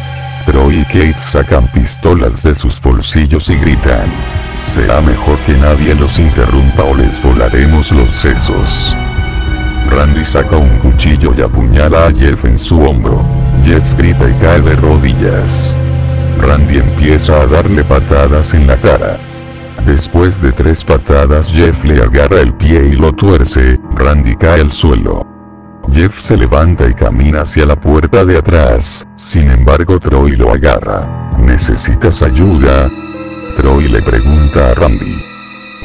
Troy 0.45 0.79
y 0.79 0.85
Kate 0.85 1.17
sacan 1.17 1.71
pistolas 1.71 2.43
de 2.43 2.53
sus 2.53 2.79
bolsillos 2.81 3.49
y 3.49 3.55
gritan. 3.55 4.11
Será 4.57 5.01
mejor 5.01 5.39
que 5.45 5.53
nadie 5.53 5.95
los 5.95 6.19
interrumpa 6.19 6.83
o 6.83 6.95
les 6.95 7.21
volaremos 7.21 7.91
los 7.91 8.15
sesos. 8.15 8.95
Randy 9.89 10.23
saca 10.23 10.57
un 10.57 10.77
cuchillo 10.79 11.33
y 11.37 11.41
apuñala 11.41 12.07
a 12.07 12.11
Jeff 12.11 12.43
en 12.45 12.59
su 12.59 12.79
hombro. 12.81 13.23
Jeff 13.63 13.83
grita 13.97 14.29
y 14.29 14.33
cae 14.39 14.61
de 14.61 14.75
rodillas. 14.75 15.73
Randy 16.39 16.77
empieza 16.77 17.41
a 17.41 17.47
darle 17.47 17.83
patadas 17.83 18.53
en 18.53 18.67
la 18.67 18.79
cara. 18.81 19.19
Después 19.85 20.41
de 20.41 20.51
tres 20.51 20.83
patadas 20.83 21.51
Jeff 21.51 21.83
le 21.83 22.01
agarra 22.01 22.41
el 22.41 22.53
pie 22.55 22.89
y 22.91 22.93
lo 22.93 23.13
tuerce, 23.13 23.79
Randy 23.95 24.35
cae 24.35 24.61
al 24.61 24.71
suelo. 24.71 25.32
Jeff 25.91 26.17
se 26.19 26.37
levanta 26.37 26.87
y 26.87 26.93
camina 26.93 27.41
hacia 27.41 27.65
la 27.65 27.75
puerta 27.75 28.25
de 28.25 28.37
atrás, 28.37 29.07
sin 29.15 29.49
embargo 29.49 29.99
Troy 29.99 30.35
lo 30.35 30.51
agarra. 30.51 31.35
¿Necesitas 31.37 32.21
ayuda? 32.21 32.89
Troy 33.55 33.87
le 33.89 34.01
pregunta 34.01 34.71
a 34.71 34.73
Randy. 34.73 35.23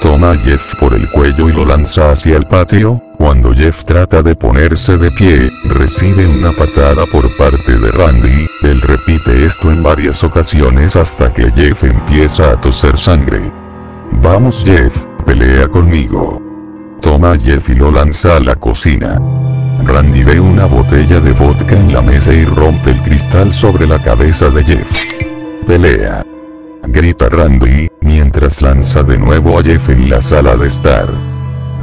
Toma 0.01 0.31
a 0.31 0.37
Jeff 0.37 0.77
por 0.77 0.95
el 0.95 1.11
cuello 1.11 1.49
y 1.49 1.53
lo 1.53 1.65
lanza 1.65 2.13
hacia 2.13 2.37
el 2.37 2.47
patio, 2.47 3.03
cuando 3.19 3.53
Jeff 3.53 3.85
trata 3.85 4.23
de 4.23 4.37
ponerse 4.37 4.97
de 4.97 5.11
pie, 5.11 5.51
recibe 5.65 6.27
una 6.27 6.53
patada 6.53 7.05
por 7.07 7.37
parte 7.37 7.77
de 7.77 7.91
Randy, 7.91 8.47
él 8.63 8.81
repite 8.81 9.45
esto 9.45 9.73
en 9.73 9.83
varias 9.83 10.23
ocasiones 10.23 10.95
hasta 10.95 11.33
que 11.35 11.51
Jeff 11.53 11.83
empieza 11.83 12.53
a 12.53 12.61
toser 12.61 12.97
sangre. 12.97 13.53
Vamos 14.23 14.63
Jeff, 14.65 14.97
pelea 15.27 15.67
conmigo. 15.69 16.48
Toma 17.01 17.37
Jeff 17.39 17.69
y 17.69 17.75
lo 17.75 17.91
lanza 17.91 18.37
a 18.37 18.41
la 18.41 18.55
cocina. 18.57 19.21
Randy 19.85 20.25
ve 20.25 20.41
una 20.41 20.67
botella 20.67 21.21
de 21.21 21.33
vodka 21.33 21.75
en 21.77 21.93
la 21.93 22.03
mesa 22.03 22.33
y 22.33 22.45
rompe 22.45 22.91
el 22.91 23.03
cristal 23.03 23.53
sobre 23.53 23.87
la 23.87 24.03
cabeza 24.03 24.51
de 24.51 24.65
Jeff. 24.65 24.89
Pelea. 25.67 26.25
Grita 26.89 27.29
Randy, 27.29 27.89
mientras 28.01 28.63
lanza 28.63 29.03
de 29.03 29.19
nuevo 29.19 29.59
a 29.59 29.63
Jeff 29.63 29.89
en 29.89 30.11
la 30.11 30.21
sala 30.21 30.57
de 30.57 30.67
estar. 30.67 31.09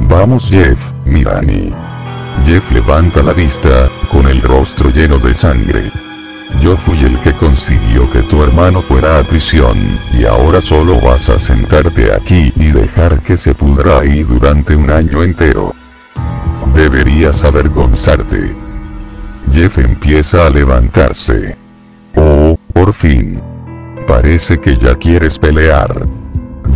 Vamos 0.00 0.48
Jeff, 0.50 0.78
mira 1.04 1.38
a 1.38 1.42
mí. 1.42 1.72
Jeff 2.44 2.70
levanta 2.70 3.22
la 3.22 3.32
vista, 3.32 3.88
con 4.10 4.26
el 4.28 4.42
rostro 4.42 4.90
lleno 4.90 5.18
de 5.18 5.32
sangre. 5.32 5.90
Yo 6.60 6.76
fui 6.76 6.98
el 7.00 7.18
que 7.20 7.34
consiguió 7.34 8.10
que 8.10 8.22
tu 8.22 8.42
hermano 8.42 8.80
fuera 8.80 9.18
a 9.18 9.24
prisión, 9.24 9.98
y 10.12 10.24
ahora 10.24 10.60
solo 10.60 11.00
vas 11.00 11.28
a 11.28 11.38
sentarte 11.38 12.12
aquí 12.12 12.52
y 12.56 12.72
dejar 12.72 13.20
que 13.22 13.36
se 13.36 13.54
pudra 13.54 14.00
ahí 14.00 14.22
durante 14.22 14.74
un 14.74 14.90
año 14.90 15.22
entero. 15.22 15.74
Deberías 16.74 17.44
avergonzarte. 17.44 18.54
Jeff 19.52 19.78
empieza 19.78 20.46
a 20.46 20.50
levantarse. 20.50 21.56
Oh, 22.14 22.58
por 22.72 22.92
fin. 22.92 23.40
Parece 24.06 24.58
que 24.58 24.76
ya 24.76 24.94
quieres 24.94 25.38
pelear. 25.38 26.06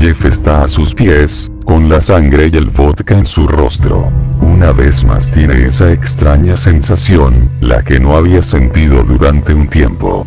Jeff 0.00 0.24
está 0.24 0.64
a 0.64 0.68
sus 0.68 0.94
pies, 0.94 1.52
con 1.66 1.90
la 1.90 2.00
sangre 2.00 2.48
y 2.50 2.56
el 2.56 2.70
vodka 2.70 3.18
en 3.18 3.26
su 3.26 3.46
rostro. 3.46 4.10
Una 4.40 4.72
vez 4.72 5.04
más 5.04 5.30
tiene 5.30 5.66
esa 5.66 5.92
extraña 5.92 6.56
sensación, 6.56 7.50
la 7.60 7.82
que 7.84 8.00
no 8.00 8.16
había 8.16 8.40
sentido 8.40 9.02
durante 9.02 9.52
un 9.52 9.68
tiempo. 9.68 10.26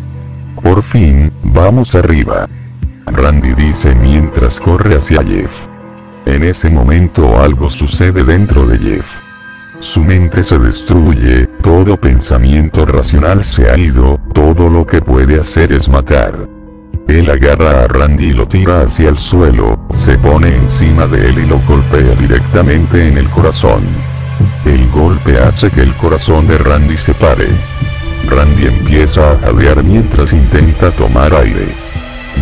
Por 0.62 0.80
fin, 0.80 1.32
vamos 1.42 1.96
arriba. 1.96 2.48
Randy 3.06 3.52
dice 3.54 3.96
mientras 3.96 4.60
corre 4.60 4.94
hacia 4.94 5.24
Jeff. 5.24 5.50
En 6.26 6.44
ese 6.44 6.70
momento 6.70 7.42
algo 7.42 7.68
sucede 7.68 8.22
dentro 8.22 8.68
de 8.68 8.78
Jeff. 8.78 9.06
Su 9.80 10.00
mente 10.04 10.44
se 10.44 10.56
destruye, 10.56 11.48
todo 11.62 11.96
pensamiento 11.96 12.86
racional 12.86 13.42
se 13.42 13.68
ha 13.68 13.76
ido, 13.76 14.20
todo 14.34 14.68
lo 14.68 14.86
que 14.86 15.02
puede 15.02 15.40
hacer 15.40 15.72
es 15.72 15.88
matar. 15.88 16.53
Él 17.08 17.30
agarra 17.30 17.84
a 17.84 17.86
Randy 17.88 18.26
y 18.26 18.32
lo 18.32 18.46
tira 18.48 18.82
hacia 18.82 19.10
el 19.10 19.18
suelo, 19.18 19.78
se 19.90 20.16
pone 20.18 20.48
encima 20.48 21.06
de 21.06 21.28
él 21.28 21.38
y 21.38 21.46
lo 21.46 21.60
golpea 21.60 22.14
directamente 22.14 23.06
en 23.06 23.18
el 23.18 23.28
corazón. 23.30 23.84
El 24.64 24.88
golpe 24.90 25.38
hace 25.38 25.70
que 25.70 25.82
el 25.82 25.94
corazón 25.96 26.48
de 26.48 26.56
Randy 26.58 26.96
se 26.96 27.14
pare. 27.14 27.48
Randy 28.26 28.66
empieza 28.66 29.32
a 29.32 29.38
jadear 29.38 29.84
mientras 29.84 30.32
intenta 30.32 30.90
tomar 30.92 31.34
aire. 31.34 31.76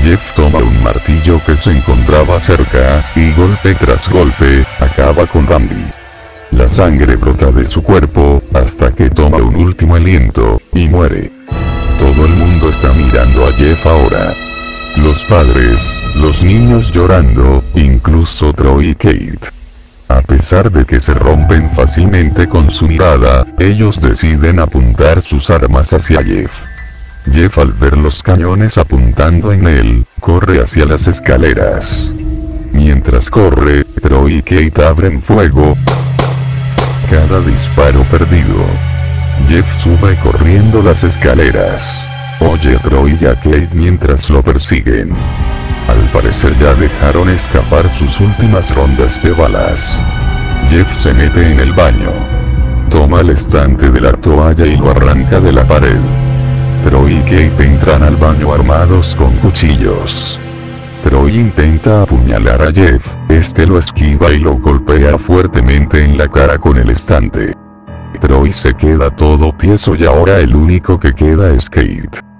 Jeff 0.00 0.32
toma 0.34 0.60
un 0.60 0.82
martillo 0.82 1.42
que 1.44 1.56
se 1.56 1.72
encontraba 1.72 2.38
cerca, 2.38 3.04
y 3.16 3.32
golpe 3.32 3.74
tras 3.74 4.08
golpe, 4.08 4.64
acaba 4.78 5.26
con 5.26 5.46
Randy. 5.46 5.86
La 6.52 6.68
sangre 6.68 7.16
brota 7.16 7.50
de 7.50 7.66
su 7.66 7.82
cuerpo, 7.82 8.42
hasta 8.54 8.92
que 8.94 9.10
toma 9.10 9.38
un 9.38 9.56
último 9.56 9.96
aliento, 9.96 10.60
y 10.72 10.88
muere. 10.88 11.32
Todo 11.98 12.26
el 12.26 12.34
mundo 12.34 12.68
está 12.68 12.92
mirando 12.92 13.46
a 13.46 13.52
Jeff 13.52 13.86
ahora. 13.86 14.51
Los 14.96 15.24
padres, 15.24 16.00
los 16.14 16.44
niños 16.44 16.92
llorando, 16.92 17.64
incluso 17.74 18.52
Troy 18.52 18.90
y 18.90 18.94
Kate. 18.94 19.50
A 20.08 20.20
pesar 20.20 20.70
de 20.70 20.84
que 20.84 21.00
se 21.00 21.14
rompen 21.14 21.70
fácilmente 21.70 22.46
con 22.46 22.70
su 22.70 22.86
mirada, 22.86 23.46
ellos 23.58 24.00
deciden 24.00 24.60
apuntar 24.60 25.22
sus 25.22 25.48
armas 25.50 25.92
hacia 25.94 26.22
Jeff. 26.22 26.52
Jeff 27.30 27.56
al 27.58 27.72
ver 27.72 27.96
los 27.96 28.22
cañones 28.22 28.76
apuntando 28.76 29.52
en 29.52 29.66
él, 29.66 30.06
corre 30.20 30.60
hacia 30.60 30.84
las 30.84 31.08
escaleras. 31.08 32.12
Mientras 32.72 33.30
corre, 33.30 33.84
Troy 34.02 34.36
y 34.36 34.42
Kate 34.42 34.84
abren 34.84 35.22
fuego. 35.22 35.76
Cada 37.08 37.40
disparo 37.40 38.04
perdido. 38.10 38.66
Jeff 39.48 39.72
sube 39.74 40.18
corriendo 40.20 40.82
las 40.82 41.02
escaleras. 41.02 42.08
Oye 42.44 42.76
Troy 42.82 43.16
y 43.20 43.26
a 43.26 43.36
Kate 43.36 43.68
mientras 43.72 44.28
lo 44.28 44.42
persiguen. 44.42 45.14
Al 45.86 46.10
parecer 46.10 46.58
ya 46.58 46.74
dejaron 46.74 47.28
escapar 47.28 47.88
sus 47.88 48.18
últimas 48.18 48.74
rondas 48.74 49.22
de 49.22 49.30
balas. 49.30 50.00
Jeff 50.68 50.92
se 50.92 51.14
mete 51.14 51.52
en 51.52 51.60
el 51.60 51.72
baño. 51.72 52.10
Toma 52.90 53.20
el 53.20 53.30
estante 53.30 53.88
de 53.90 54.00
la 54.00 54.12
toalla 54.12 54.66
y 54.66 54.76
lo 54.76 54.90
arranca 54.90 55.38
de 55.38 55.52
la 55.52 55.64
pared. 55.68 56.00
Troy 56.82 57.14
y 57.14 57.22
Kate 57.22 57.64
entran 57.64 58.02
al 58.02 58.16
baño 58.16 58.52
armados 58.52 59.14
con 59.14 59.36
cuchillos. 59.36 60.40
Troy 61.02 61.38
intenta 61.38 62.02
apuñalar 62.02 62.60
a 62.60 62.72
Jeff, 62.72 63.06
este 63.28 63.66
lo 63.66 63.78
esquiva 63.78 64.32
y 64.32 64.40
lo 64.40 64.54
golpea 64.54 65.16
fuertemente 65.16 66.02
en 66.02 66.18
la 66.18 66.26
cara 66.26 66.58
con 66.58 66.76
el 66.76 66.90
estante. 66.90 67.54
Troy 68.20 68.52
se 68.52 68.74
queda 68.74 69.14
todo 69.14 69.52
tieso 69.52 69.94
y 69.94 70.04
ahora 70.04 70.40
el 70.40 70.56
único 70.56 70.98
que 70.98 71.12
queda 71.12 71.52
es 71.54 71.70
Kate. 71.70 72.31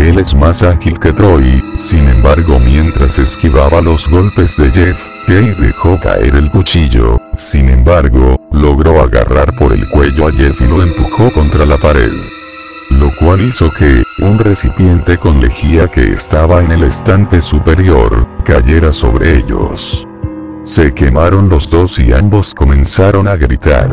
Él 0.00 0.18
es 0.18 0.34
más 0.34 0.62
ágil 0.62 0.98
que 0.98 1.12
Troy, 1.12 1.62
sin 1.76 2.08
embargo 2.08 2.58
mientras 2.58 3.18
esquivaba 3.18 3.82
los 3.82 4.08
golpes 4.08 4.56
de 4.56 4.70
Jeff, 4.70 4.98
Kate 5.26 5.54
dejó 5.60 6.00
caer 6.00 6.34
el 6.36 6.50
cuchillo, 6.50 7.20
sin 7.36 7.68
embargo, 7.68 8.40
logró 8.50 9.02
agarrar 9.02 9.54
por 9.56 9.74
el 9.74 9.86
cuello 9.90 10.28
a 10.28 10.32
Jeff 10.32 10.58
y 10.58 10.64
lo 10.64 10.82
empujó 10.82 11.30
contra 11.32 11.66
la 11.66 11.76
pared. 11.76 12.12
Lo 12.88 13.14
cual 13.16 13.42
hizo 13.42 13.70
que, 13.72 14.02
un 14.20 14.38
recipiente 14.38 15.18
con 15.18 15.38
lejía 15.38 15.86
que 15.86 16.14
estaba 16.14 16.60
en 16.62 16.72
el 16.72 16.84
estante 16.84 17.42
superior, 17.42 18.26
cayera 18.44 18.94
sobre 18.94 19.36
ellos. 19.36 20.08
Se 20.64 20.94
quemaron 20.94 21.50
los 21.50 21.68
dos 21.68 21.98
y 21.98 22.12
ambos 22.12 22.54
comenzaron 22.54 23.28
a 23.28 23.36
gritar. 23.36 23.90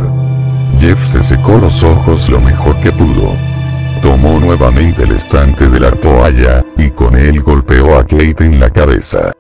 Jeff 0.80 1.04
se 1.06 1.22
secó 1.22 1.58
los 1.58 1.84
ojos 1.84 2.30
lo 2.30 2.40
mejor 2.40 2.80
que 2.80 2.94
pudo. 2.94 3.57
Tomó 4.02 4.40
nuevamente 4.40 5.04
el 5.04 5.14
estante 5.14 5.68
de 5.68 5.80
la 5.80 5.92
toalla, 5.92 6.64
y 6.78 6.90
con 6.92 7.16
él 7.16 7.42
golpeó 7.42 7.98
a 7.98 8.04
Kate 8.04 8.46
en 8.46 8.60
la 8.60 8.70
cabeza. 8.70 9.32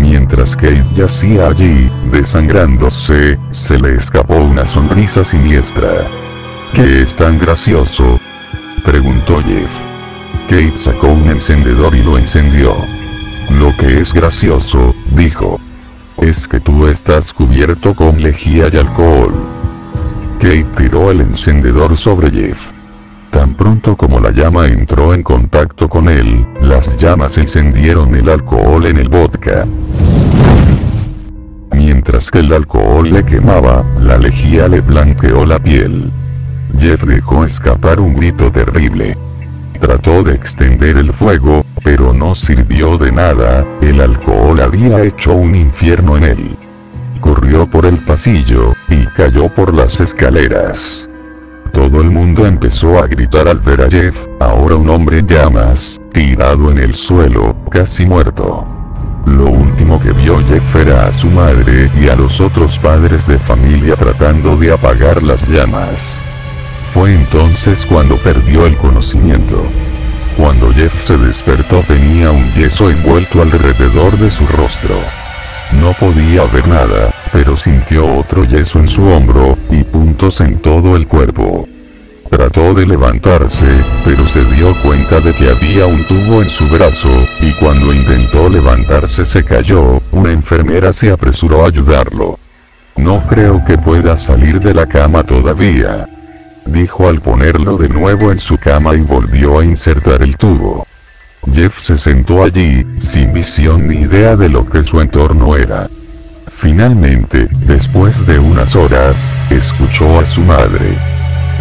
Mientras 0.00 0.56
Kate 0.56 0.84
yacía 0.94 1.48
allí, 1.48 1.90
desangrándose, 2.10 3.38
se 3.50 3.78
le 3.78 3.96
escapó 3.96 4.36
una 4.36 4.64
sonrisa 4.64 5.22
siniestra. 5.22 6.08
¿Qué 6.72 7.02
es 7.02 7.14
tan 7.16 7.38
gracioso? 7.38 8.18
Preguntó 8.84 9.42
Jeff. 9.42 9.70
Kate 10.48 10.76
sacó 10.76 11.08
un 11.08 11.28
encendedor 11.28 11.94
y 11.94 12.02
lo 12.02 12.16
encendió. 12.16 12.74
Lo 13.50 13.76
que 13.76 14.00
es 14.00 14.12
gracioso, 14.14 14.94
dijo. 15.14 15.60
Es 16.16 16.48
que 16.48 16.60
tú 16.60 16.86
estás 16.86 17.32
cubierto 17.32 17.94
con 17.94 18.22
lejía 18.22 18.68
y 18.72 18.76
alcohol. 18.76 19.34
Kate 20.38 20.66
tiró 20.76 21.10
el 21.10 21.20
encendedor 21.20 21.96
sobre 21.96 22.30
Jeff. 22.30 22.79
Tan 23.40 23.54
pronto 23.54 23.96
como 23.96 24.20
la 24.20 24.32
llama 24.32 24.66
entró 24.66 25.14
en 25.14 25.22
contacto 25.22 25.88
con 25.88 26.10
él, 26.10 26.46
las 26.60 26.94
llamas 26.98 27.38
encendieron 27.38 28.14
el 28.14 28.28
alcohol 28.28 28.84
en 28.84 28.98
el 28.98 29.08
vodka. 29.08 29.66
Mientras 31.72 32.30
que 32.30 32.40
el 32.40 32.52
alcohol 32.52 33.10
le 33.10 33.24
quemaba, 33.24 33.82
la 33.98 34.18
lejía 34.18 34.68
le 34.68 34.82
blanqueó 34.82 35.46
la 35.46 35.58
piel. 35.58 36.12
Jeff 36.78 37.02
dejó 37.04 37.46
escapar 37.46 37.98
un 37.98 38.14
grito 38.14 38.52
terrible. 38.52 39.16
Trató 39.80 40.22
de 40.22 40.34
extender 40.34 40.98
el 40.98 41.10
fuego, 41.10 41.64
pero 41.82 42.12
no 42.12 42.34
sirvió 42.34 42.98
de 42.98 43.10
nada, 43.10 43.64
el 43.80 44.02
alcohol 44.02 44.60
había 44.60 45.02
hecho 45.02 45.32
un 45.32 45.54
infierno 45.54 46.18
en 46.18 46.24
él. 46.24 46.56
Corrió 47.22 47.66
por 47.66 47.86
el 47.86 47.96
pasillo, 48.04 48.74
y 48.90 49.06
cayó 49.16 49.48
por 49.48 49.72
las 49.72 49.98
escaleras. 49.98 51.09
Todo 51.72 52.00
el 52.00 52.10
mundo 52.10 52.46
empezó 52.46 52.98
a 52.98 53.06
gritar 53.06 53.46
al 53.46 53.60
ver 53.60 53.82
a 53.82 53.90
Jeff, 53.90 54.16
ahora 54.40 54.74
un 54.74 54.90
hombre 54.90 55.18
en 55.18 55.28
llamas, 55.28 56.00
tirado 56.12 56.70
en 56.70 56.78
el 56.78 56.94
suelo, 56.94 57.54
casi 57.70 58.04
muerto. 58.06 58.66
Lo 59.26 59.46
último 59.46 60.00
que 60.00 60.12
vio 60.12 60.38
Jeff 60.48 60.76
era 60.76 61.06
a 61.06 61.12
su 61.12 61.28
madre 61.28 61.90
y 62.00 62.08
a 62.08 62.16
los 62.16 62.40
otros 62.40 62.78
padres 62.80 63.26
de 63.26 63.38
familia 63.38 63.94
tratando 63.94 64.56
de 64.56 64.72
apagar 64.72 65.22
las 65.22 65.46
llamas. 65.46 66.24
Fue 66.92 67.14
entonces 67.14 67.86
cuando 67.86 68.18
perdió 68.18 68.66
el 68.66 68.76
conocimiento. 68.76 69.62
Cuando 70.36 70.72
Jeff 70.72 71.00
se 71.00 71.16
despertó 71.18 71.84
tenía 71.86 72.32
un 72.32 72.52
yeso 72.52 72.90
envuelto 72.90 73.42
alrededor 73.42 74.18
de 74.18 74.30
su 74.30 74.44
rostro. 74.46 74.96
No 75.80 75.92
podía 75.92 76.44
ver 76.46 76.66
nada, 76.66 77.14
pero 77.32 77.56
sintió 77.56 78.16
otro 78.16 78.44
yeso 78.44 78.78
en 78.78 78.88
su 78.88 79.04
hombro, 79.04 79.56
y 79.70 79.84
puntos 79.84 80.40
en 80.40 80.58
todo 80.58 80.96
el 80.96 81.06
cuerpo. 81.06 81.68
Trató 82.30 82.74
de 82.74 82.86
levantarse, 82.86 83.66
pero 84.04 84.28
se 84.28 84.44
dio 84.44 84.80
cuenta 84.82 85.20
de 85.20 85.34
que 85.34 85.50
había 85.50 85.86
un 85.86 86.06
tubo 86.06 86.42
en 86.42 86.50
su 86.50 86.68
brazo, 86.68 87.10
y 87.40 87.52
cuando 87.54 87.92
intentó 87.92 88.48
levantarse 88.48 89.24
se 89.24 89.44
cayó, 89.44 90.00
una 90.12 90.30
enfermera 90.30 90.92
se 90.92 91.10
apresuró 91.10 91.64
a 91.64 91.68
ayudarlo. 91.68 92.38
No 92.96 93.20
creo 93.28 93.64
que 93.64 93.78
pueda 93.78 94.16
salir 94.16 94.60
de 94.60 94.74
la 94.74 94.86
cama 94.86 95.24
todavía. 95.24 96.08
Dijo 96.66 97.08
al 97.08 97.20
ponerlo 97.20 97.76
de 97.76 97.88
nuevo 97.88 98.30
en 98.30 98.38
su 98.38 98.58
cama 98.58 98.94
y 98.94 99.00
volvió 99.00 99.58
a 99.58 99.64
insertar 99.64 100.22
el 100.22 100.36
tubo. 100.36 100.86
Jeff 101.52 101.78
se 101.78 101.96
sentó 101.96 102.44
allí, 102.44 102.86
sin 102.98 103.32
visión 103.32 103.88
ni 103.88 104.02
idea 104.02 104.36
de 104.36 104.48
lo 104.48 104.66
que 104.66 104.82
su 104.82 105.00
entorno 105.00 105.56
era. 105.56 105.88
Finalmente, 106.60 107.48
después 107.64 108.26
de 108.26 108.38
unas 108.38 108.76
horas, 108.76 109.34
escuchó 109.48 110.20
a 110.20 110.26
su 110.26 110.42
madre. 110.42 110.98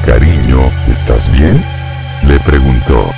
Cariño, 0.06 0.70
¿estás 0.90 1.32
bien? 1.32 1.64
Le 2.24 2.38
preguntó. 2.42 3.10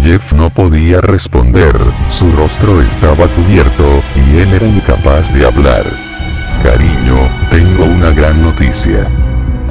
Jeff 0.00 0.32
no 0.32 0.48
podía 0.48 1.00
responder, 1.00 1.74
su 2.08 2.30
rostro 2.30 2.80
estaba 2.80 3.26
cubierto, 3.34 4.00
y 4.14 4.38
él 4.38 4.54
era 4.54 4.66
incapaz 4.68 5.34
de 5.34 5.44
hablar. 5.44 5.92
Cariño, 6.62 7.28
tengo 7.50 7.86
una 7.86 8.10
gran 8.12 8.40
noticia. 8.40 9.08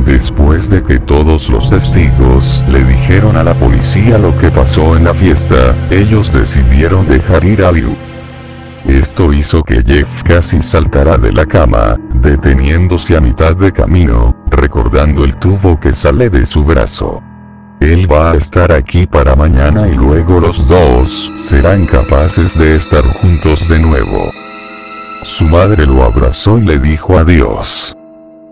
Después 0.04 0.70
de 0.70 0.84
que 0.84 1.00
todos 1.00 1.48
los 1.48 1.70
testigos 1.70 2.62
le 2.68 2.84
dijeron 2.84 3.38
a 3.38 3.44
la 3.46 3.58
policía 3.58 4.18
lo 4.18 4.38
que 4.38 4.52
pasó 4.52 4.98
en 4.98 5.06
la 5.06 5.14
fiesta, 5.14 5.74
ellos 5.92 6.30
decidieron 6.34 7.08
dejar 7.08 7.46
ir 7.46 7.64
a 7.64 7.72
Liu. 7.72 7.96
Esto 8.98 9.32
hizo 9.32 9.64
que 9.64 9.84
Jeff 9.84 10.10
casi 10.24 10.60
saltara 10.60 11.18
de 11.18 11.32
la 11.32 11.46
cama, 11.46 12.00
deteniéndose 12.16 13.16
a 13.16 13.22
mitad 13.22 13.56
de 13.56 13.72
camino, 13.72 14.36
recordando 14.50 15.24
el 15.24 15.36
tubo 15.36 15.80
que 15.80 15.94
sale 15.94 16.32
de 16.32 16.48
su 16.48 16.64
brazo. 16.64 17.22
Él 17.80 18.12
va 18.12 18.32
a 18.32 18.36
estar 18.36 18.72
aquí 18.72 19.06
para 19.06 19.36
mañana 19.36 19.88
y 19.88 19.94
luego 19.94 20.40
los 20.40 20.68
dos 20.68 21.32
serán 21.36 21.86
capaces 21.86 22.58
de 22.58 22.76
estar 22.76 23.04
juntos 23.22 23.70
de 23.70 23.78
nuevo. 23.78 24.32
Su 25.26 25.44
madre 25.44 25.86
lo 25.86 26.04
abrazó 26.04 26.58
y 26.58 26.62
le 26.62 26.80
dijo 26.80 27.20
adiós. 27.20 27.96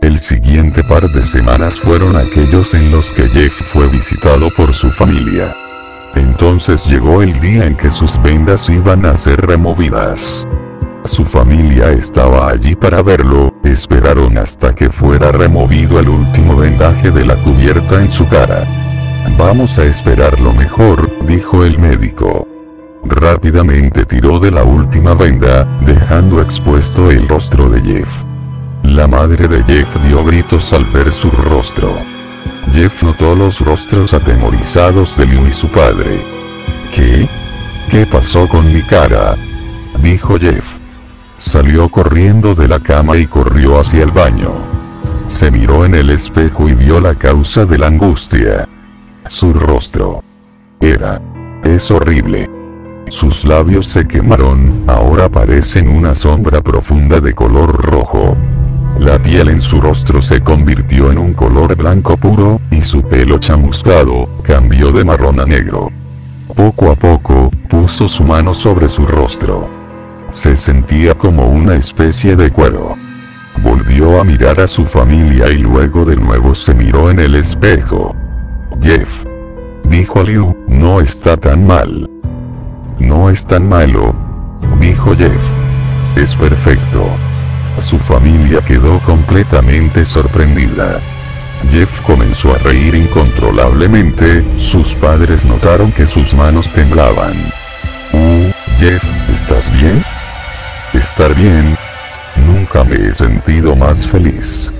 El 0.03 0.19
siguiente 0.19 0.83
par 0.83 1.11
de 1.11 1.25
semanas 1.25 1.79
fueron 1.79 2.15
aquellos 2.15 2.75
en 2.75 2.91
los 2.91 3.11
que 3.13 3.27
Jeff 3.29 3.53
fue 3.73 3.87
visitado 3.87 4.51
por 4.55 4.75
su 4.75 4.91
familia. 4.91 5.55
Entonces 6.15 6.85
llegó 6.85 7.21
el 7.21 7.39
día 7.39 7.65
en 7.65 7.75
que 7.75 7.91
sus 7.91 8.21
vendas 8.21 8.69
iban 8.69 9.05
a 9.05 9.15
ser 9.15 9.39
removidas. 9.45 10.45
Su 11.05 11.23
familia 11.23 11.91
estaba 11.91 12.49
allí 12.49 12.75
para 12.75 13.03
verlo, 13.03 13.53
esperaron 13.63 14.37
hasta 14.37 14.73
que 14.73 14.89
fuera 14.89 15.31
removido 15.31 15.99
el 15.99 16.09
último 16.09 16.55
vendaje 16.55 17.11
de 17.11 17.25
la 17.25 17.41
cubierta 17.43 18.01
en 18.01 18.09
su 18.09 18.27
cara. 18.27 18.65
Vamos 19.37 19.77
a 19.77 19.85
esperar 19.85 20.39
lo 20.39 20.53
mejor, 20.53 21.11
dijo 21.27 21.63
el 21.63 21.77
médico. 21.77 22.47
Rápidamente 23.03 24.03
tiró 24.05 24.39
de 24.39 24.49
la 24.49 24.63
última 24.63 25.13
venda, 25.13 25.65
dejando 25.85 26.41
expuesto 26.41 27.11
el 27.11 27.27
rostro 27.27 27.69
de 27.69 27.81
Jeff. 27.81 28.09
La 28.83 29.07
madre 29.07 29.47
de 29.47 29.63
Jeff 29.63 29.95
dio 30.07 30.23
gritos 30.25 30.73
al 30.73 30.85
ver 30.85 31.11
su 31.11 31.29
rostro. 31.29 31.95
Jeff 32.71 33.03
notó 33.03 33.35
los 33.35 33.59
rostros 33.59 34.13
atemorizados 34.13 35.15
de 35.17 35.25
Liu 35.25 35.47
y 35.47 35.51
su 35.51 35.69
padre. 35.69 36.23
¿Qué? 36.93 37.29
¿Qué 37.89 38.05
pasó 38.05 38.47
con 38.47 38.71
mi 38.73 38.81
cara? 38.83 39.35
Dijo 40.01 40.37
Jeff. 40.39 40.65
Salió 41.37 41.89
corriendo 41.89 42.55
de 42.55 42.67
la 42.67 42.79
cama 42.79 43.17
y 43.17 43.27
corrió 43.27 43.79
hacia 43.79 44.03
el 44.03 44.11
baño. 44.11 44.51
Se 45.27 45.51
miró 45.51 45.85
en 45.85 45.95
el 45.95 46.09
espejo 46.09 46.67
y 46.69 46.73
vio 46.73 46.99
la 46.99 47.15
causa 47.15 47.65
de 47.65 47.77
la 47.77 47.87
angustia. 47.87 48.67
Su 49.27 49.53
rostro. 49.53 50.23
Era. 50.79 51.21
Es 51.63 51.89
horrible. 51.91 52.49
Sus 53.09 53.45
labios 53.45 53.87
se 53.87 54.07
quemaron, 54.07 54.83
ahora 54.87 55.29
parecen 55.29 55.89
una 55.89 56.15
sombra 56.15 56.61
profunda 56.61 57.19
de 57.19 57.33
color 57.33 57.71
rojo. 57.85 58.35
La 58.99 59.21
piel 59.21 59.49
en 59.49 59.61
su 59.61 59.81
rostro 59.81 60.21
se 60.21 60.41
convirtió 60.41 61.11
en 61.11 61.17
un 61.17 61.33
color 61.33 61.75
blanco 61.75 62.15
puro, 62.15 62.61
y 62.71 62.81
su 62.81 63.01
pelo 63.03 63.37
chamuscado, 63.37 64.27
cambió 64.43 64.91
de 64.91 65.03
marrón 65.03 65.39
a 65.41 65.45
negro. 65.45 65.91
Poco 66.55 66.91
a 66.91 66.95
poco, 66.95 67.51
puso 67.69 68.07
su 68.07 68.23
mano 68.23 68.53
sobre 68.53 68.87
su 68.87 69.05
rostro. 69.05 69.67
Se 70.29 70.55
sentía 70.55 71.13
como 71.13 71.47
una 71.47 71.75
especie 71.75 72.35
de 72.35 72.49
cuero. 72.49 72.95
Volvió 73.61 74.21
a 74.21 74.23
mirar 74.23 74.59
a 74.61 74.67
su 74.67 74.85
familia 74.85 75.51
y 75.51 75.57
luego 75.57 76.05
de 76.05 76.15
nuevo 76.15 76.55
se 76.55 76.73
miró 76.73 77.11
en 77.11 77.19
el 77.19 77.35
espejo. 77.35 78.15
Jeff. 78.81 79.09
Dijo 79.85 80.23
Liu, 80.23 80.55
no 80.67 81.01
está 81.01 81.35
tan 81.37 81.67
mal. 81.67 82.09
No 82.99 83.29
es 83.29 83.45
tan 83.45 83.67
malo. 83.67 84.15
Dijo 84.79 85.15
Jeff. 85.15 85.41
Es 86.15 86.33
perfecto. 86.35 87.05
Su 87.79 87.99
familia 87.99 88.61
quedó 88.61 88.99
completamente 89.01 90.05
sorprendida. 90.05 91.01
Jeff 91.69 92.01
comenzó 92.01 92.53
a 92.53 92.57
reír 92.59 92.95
incontrolablemente, 92.95 94.45
sus 94.57 94.95
padres 94.95 95.45
notaron 95.45 95.91
que 95.91 96.05
sus 96.05 96.33
manos 96.33 96.71
temblaban. 96.71 97.51
Uh, 98.13 98.51
Jeff, 98.77 99.03
¿estás 99.29 99.71
bien? 99.73 100.03
Estar 100.93 101.33
bien. 101.35 101.77
Nunca 102.47 102.83
me 102.83 102.95
he 102.95 103.13
sentido 103.13 103.75
más 103.75 104.07
feliz. 104.07 104.71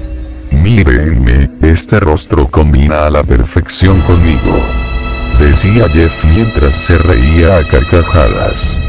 Mírenme, 0.51 1.49
este 1.61 1.99
rostro 1.99 2.47
combina 2.47 3.05
a 3.05 3.09
la 3.09 3.23
perfección 3.23 4.01
conmigo. 4.01 4.59
Decía 5.39 5.89
Jeff 5.89 6.23
mientras 6.25 6.75
se 6.75 6.97
reía 6.97 7.57
a 7.57 7.67
carcajadas. 7.67 8.79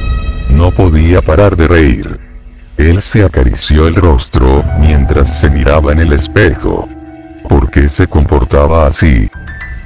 No 0.48 0.70
podía 0.70 1.20
parar 1.20 1.56
de 1.56 1.68
reír. 1.68 2.25
Él 2.78 3.00
se 3.00 3.24
acarició 3.24 3.86
el 3.86 3.94
rostro, 3.94 4.62
mientras 4.78 5.40
se 5.40 5.48
miraba 5.48 5.92
en 5.92 6.00
el 6.00 6.12
espejo. 6.12 6.88
¿Por 7.48 7.70
qué 7.70 7.88
se 7.88 8.06
comportaba 8.06 8.86
así? 8.86 9.30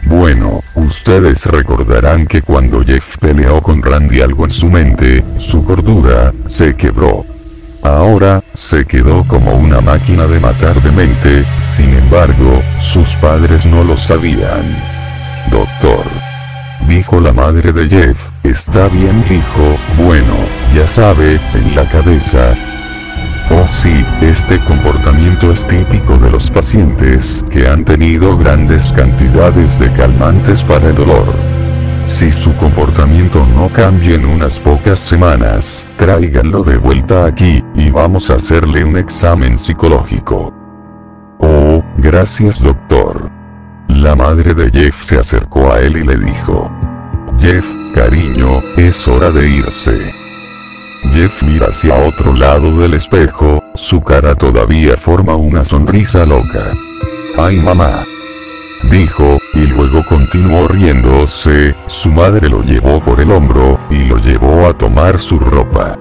Bueno, 0.07 0.62
ustedes 0.74 1.46
recordarán 1.46 2.26
que 2.26 2.42
cuando 2.42 2.83
Jeff 2.85 3.16
peleó 3.18 3.62
con 3.62 3.81
Randy 3.81 4.22
algo 4.22 4.44
en 4.44 4.50
su 4.50 4.68
mente, 4.68 5.24
su 5.38 5.64
cordura, 5.64 6.33
se 6.46 6.74
quebró. 6.74 7.24
Ahora, 7.83 8.42
se 8.55 8.85
quedó 8.85 9.26
como 9.29 9.55
una 9.55 9.81
máquina 9.81 10.26
de 10.26 10.40
matar 10.40 10.83
de 10.83 10.90
mente, 10.90 11.46
sin 11.62 11.94
embargo, 11.94 12.61
sus 12.81 13.14
padres 13.16 13.66
no 13.66 13.85
lo 13.85 13.96
sabían. 13.96 14.76
Doctor. 15.50 16.05
Dijo 16.88 17.20
la 17.20 17.33
madre 17.33 17.72
de 17.72 17.88
Jeff, 17.88 18.18
está 18.42 18.88
bien 18.88 19.24
hijo, 19.31 19.76
bueno, 20.03 20.35
ya 20.74 20.87
sabe, 20.88 21.40
en 21.55 21.76
la 21.76 21.88
cabeza, 21.88 22.57
Oh 23.50 23.66
sí, 23.66 24.04
este 24.20 24.59
comportamiento 24.64 25.50
es 25.50 25.66
típico 25.66 26.16
de 26.18 26.30
los 26.30 26.50
pacientes 26.50 27.44
que 27.50 27.66
han 27.66 27.85
tenido 27.85 28.37
grandes 28.38 28.92
cantidades 28.92 29.78
de 29.78 29.92
calmantes 29.92 30.62
para 30.62 30.88
el 30.88 30.94
dolor. 30.94 31.35
Si 32.06 32.30
su 32.30 32.54
comportamiento 32.56 33.46
no 33.46 33.72
cambia 33.72 34.14
en 34.14 34.24
unas 34.24 34.59
pocas 34.59 34.98
semanas, 34.98 35.87
tráiganlo 35.96 36.62
de 36.62 36.76
vuelta 36.76 37.26
aquí, 37.26 37.62
y 37.74 37.90
vamos 37.90 38.30
a 38.30 38.35
hacerle 38.35 38.85
un 38.85 38.96
examen 38.96 39.56
psicológico. 39.56 40.52
Oh, 41.38 41.83
gracias 41.98 42.61
doctor. 42.62 43.30
La 43.88 44.14
madre 44.14 44.54
de 44.54 44.70
Jeff 44.70 45.02
se 45.02 45.18
acercó 45.18 45.72
a 45.72 45.80
él 45.80 45.96
y 45.96 46.04
le 46.04 46.16
dijo. 46.16 46.70
Jeff, 47.38 47.66
cariño, 47.94 48.61
es 48.76 49.06
hora 49.09 49.30
de 49.30 49.48
irse. 49.48 50.12
Jeff 51.13 51.43
mira 51.43 51.67
hacia 51.69 51.95
otro 51.95 52.35
lado 52.35 52.79
del 52.79 52.95
espejo, 52.95 53.63
su 53.75 54.01
cara 54.01 54.35
todavía 54.35 54.97
forma 54.97 55.35
una 55.35 55.65
sonrisa 55.65 56.27
loca. 56.27 56.73
¡Ay 57.39 57.57
mamá! 57.57 58.05
Dijo, 58.91 59.39
y 59.55 59.67
luego 59.67 60.05
continuó 60.07 60.69
riéndose, 60.69 61.75
su 61.87 62.09
madre 62.11 62.49
lo 62.49 62.63
llevó 62.63 63.01
por 63.05 63.21
el 63.21 63.31
hombro, 63.31 63.79
y 63.91 64.05
lo 64.07 64.17
llevó 64.19 64.67
a 64.67 64.73
tomar 64.73 65.19
su 65.19 65.39
ropa. 65.39 65.99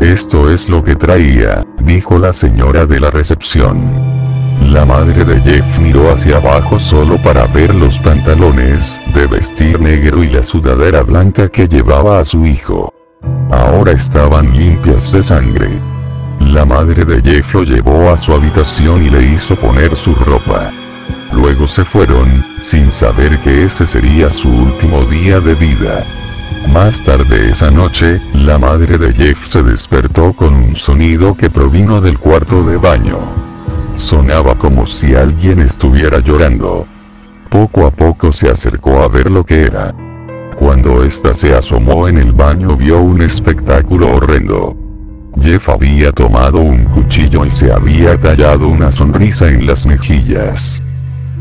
Esto 0.00 0.50
es 0.50 0.68
lo 0.68 0.82
que 0.82 0.96
traía, 0.96 1.66
dijo 1.80 2.18
la 2.18 2.32
señora 2.32 2.86
de 2.86 3.00
la 3.00 3.10
recepción. 3.10 4.14
La 4.60 4.84
madre 4.84 5.24
de 5.24 5.40
Jeff 5.42 5.80
miró 5.80 6.12
hacia 6.12 6.36
abajo 6.36 6.78
solo 6.78 7.20
para 7.22 7.46
ver 7.48 7.74
los 7.74 7.98
pantalones 7.98 9.02
de 9.14 9.26
vestir 9.26 9.80
negro 9.80 10.22
y 10.22 10.28
la 10.28 10.42
sudadera 10.42 11.02
blanca 11.02 11.48
que 11.48 11.68
llevaba 11.68 12.20
a 12.20 12.24
su 12.24 12.46
hijo. 12.46 12.93
Ahora 13.50 13.92
estaban 13.92 14.52
limpias 14.52 15.12
de 15.12 15.22
sangre. 15.22 15.80
La 16.40 16.64
madre 16.64 17.04
de 17.04 17.22
Jeff 17.22 17.54
lo 17.54 17.62
llevó 17.62 18.10
a 18.10 18.16
su 18.16 18.32
habitación 18.32 19.04
y 19.04 19.10
le 19.10 19.22
hizo 19.32 19.56
poner 19.56 19.94
su 19.96 20.14
ropa. 20.14 20.72
Luego 21.32 21.66
se 21.66 21.84
fueron, 21.84 22.44
sin 22.60 22.90
saber 22.90 23.40
que 23.40 23.64
ese 23.64 23.86
sería 23.86 24.30
su 24.30 24.48
último 24.48 25.04
día 25.04 25.40
de 25.40 25.54
vida. 25.54 26.04
Más 26.72 27.02
tarde 27.02 27.50
esa 27.50 27.70
noche, 27.70 28.20
la 28.32 28.58
madre 28.58 28.98
de 28.98 29.12
Jeff 29.12 29.44
se 29.44 29.62
despertó 29.62 30.32
con 30.32 30.54
un 30.54 30.76
sonido 30.76 31.36
que 31.36 31.50
provino 31.50 32.00
del 32.00 32.18
cuarto 32.18 32.64
de 32.64 32.76
baño. 32.76 33.18
Sonaba 33.96 34.54
como 34.56 34.86
si 34.86 35.14
alguien 35.14 35.60
estuviera 35.60 36.18
llorando. 36.18 36.86
Poco 37.50 37.86
a 37.86 37.90
poco 37.90 38.32
se 38.32 38.48
acercó 38.48 39.02
a 39.02 39.08
ver 39.08 39.30
lo 39.30 39.44
que 39.44 39.62
era. 39.62 39.94
Cuando 40.64 41.04
ésta 41.04 41.34
se 41.34 41.54
asomó 41.54 42.08
en 42.08 42.16
el 42.16 42.32
baño 42.32 42.74
vio 42.74 42.98
un 42.98 43.20
espectáculo 43.20 44.14
horrendo. 44.14 44.74
Jeff 45.38 45.68
había 45.68 46.10
tomado 46.10 46.58
un 46.58 46.84
cuchillo 46.86 47.44
y 47.44 47.50
se 47.50 47.70
había 47.70 48.18
tallado 48.18 48.68
una 48.68 48.90
sonrisa 48.90 49.46
en 49.50 49.66
las 49.66 49.84
mejillas. 49.84 50.82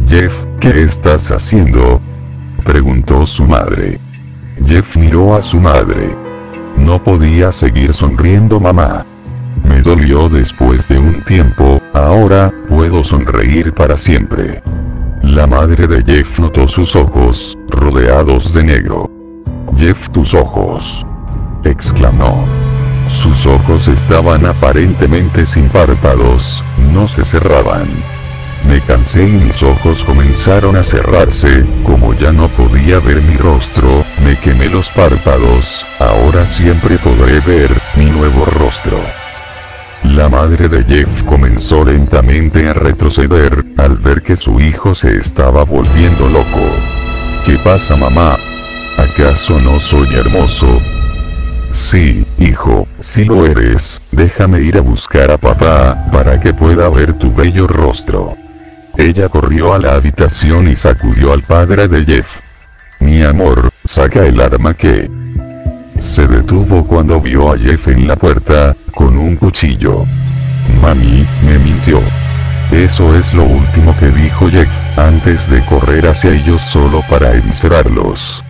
Jeff, 0.10 0.34
¿qué 0.60 0.84
estás 0.84 1.32
haciendo? 1.32 2.02
preguntó 2.66 3.26
su 3.26 3.46
madre. 3.46 3.98
Jeff 4.66 4.98
miró 4.98 5.38
a 5.38 5.42
su 5.42 5.58
madre. 5.58 6.14
No 6.78 7.02
podía 7.02 7.54
seguir 7.54 7.94
sonriendo 7.94 8.60
mamá. 8.60 9.06
Me 9.64 9.82
dolió 9.82 10.28
después 10.28 10.90
de 10.90 11.00
un 11.00 11.24
tiempo, 11.24 11.82
ahora, 11.94 12.52
puedo 12.68 13.06
sonreír 13.06 13.74
para 13.74 13.96
siempre. 13.96 14.62
La 15.34 15.48
madre 15.48 15.88
de 15.88 16.04
Jeff 16.04 16.40
notó 16.40 16.68
sus 16.68 16.96
ojos, 16.96 17.58
rodeados 17.70 18.54
de 18.54 18.64
negro. 18.64 19.10
Jeff, 19.76 20.08
tus 20.12 20.32
ojos. 20.36 21.04
exclamó. 21.64 22.46
Sus 23.10 23.48
ojos 23.48 23.88
estaban 23.88 24.46
aparentemente 24.46 25.48
sin 25.48 25.70
párpados, 25.70 26.64
no 26.94 27.08
se 27.08 27.26
cerraban. 27.26 27.88
Me 28.68 28.80
cansé 28.82 29.28
y 29.28 29.32
mis 29.32 29.64
ojos 29.64 30.04
comenzaron 30.04 30.76
a 30.76 30.84
cerrarse, 30.84 31.66
como 31.84 32.14
ya 32.14 32.32
no 32.32 32.48
podía 32.50 33.00
ver 33.00 33.20
mi 33.24 33.34
rostro, 33.34 34.06
me 34.24 34.40
quemé 34.40 34.70
los 34.70 34.88
párpados, 34.92 35.84
ahora 35.98 36.46
siempre 36.46 37.00
podré 37.00 37.40
ver 37.40 37.72
mi 37.96 38.06
nuevo 38.06 38.46
rostro. 38.46 39.00
La 40.04 40.30
madre 40.30 40.70
de 40.70 40.84
Jeff 40.84 41.24
comenzó 41.24 41.84
lentamente 41.86 42.68
a 42.68 42.74
retroceder, 42.74 43.66
al 43.78 43.98
ver 43.98 44.22
que 44.22 44.36
su 44.36 44.60
hijo 44.60 44.94
se 44.94 45.18
estaba 45.18 45.64
volviendo 45.64 46.28
loco. 46.30 46.70
¿Qué 47.46 47.58
pasa 47.60 47.96
mamá? 47.96 48.38
¿Acaso 48.98 49.60
no 49.60 49.80
soy 49.80 50.14
hermoso? 50.14 50.82
Sí, 51.72 52.28
hijo, 52.38 52.88
si 53.00 53.26
lo 53.26 53.46
eres, 53.46 54.00
déjame 54.12 54.62
ir 54.62 54.78
a 54.78 54.82
buscar 54.82 55.32
a 55.32 55.38
papá, 55.38 56.06
para 56.12 56.40
que 56.40 56.54
pueda 56.54 56.90
ver 56.90 57.14
tu 57.14 57.34
bello 57.34 57.66
rostro. 57.66 58.36
Ella 58.98 59.30
corrió 59.30 59.74
a 59.74 59.80
la 59.80 59.96
habitación 59.96 60.68
y 60.68 60.76
sacudió 60.76 61.34
al 61.34 61.42
padre 61.42 61.88
de 61.88 62.06
Jeff. 62.06 62.28
Mi 63.00 63.24
amor, 63.24 63.72
saca 63.86 64.26
el 64.28 64.40
arma 64.40 64.76
que... 64.76 65.10
Se 66.00 66.28
detuvo 66.28 66.86
cuando 66.86 67.22
vio 67.22 67.54
a 67.54 67.58
Jeff 67.58 67.88
en 67.88 68.08
la 68.08 68.16
puerta, 68.16 68.76
con 68.94 69.18
un 69.18 69.36
cuchillo. 69.36 70.06
Mami, 70.82 71.28
me 71.44 71.58
mintió. 71.60 72.02
Eso 72.72 73.16
es 73.16 73.34
lo 73.34 73.44
último 73.44 73.96
que 73.98 74.10
dijo 74.10 74.50
Jeff, 74.50 74.70
antes 74.98 75.50
de 75.50 75.64
correr 75.66 76.08
hacia 76.08 76.32
ellos 76.32 76.62
solo 76.62 77.02
para 77.10 77.34
eviscerarlos. 77.34 78.44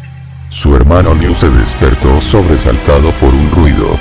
Su 0.49 0.75
hermano 0.75 1.13
Liu 1.15 1.35
se 1.35 1.49
despertó 1.49 2.21
sobresaltado 2.21 3.11
por 3.19 3.33
un 3.33 3.51
ruido. 3.51 3.97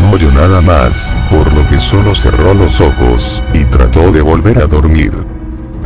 No 0.00 0.10
oyó 0.10 0.30
nada 0.30 0.60
más, 0.60 1.16
por 1.30 1.52
lo 1.52 1.66
que 1.68 1.78
solo 1.78 2.14
cerró 2.14 2.52
los 2.54 2.80
ojos, 2.80 3.42
y 3.54 3.64
trató 3.66 4.10
de 4.10 4.20
volver 4.20 4.58
a 4.58 4.66
dormir. 4.66 5.12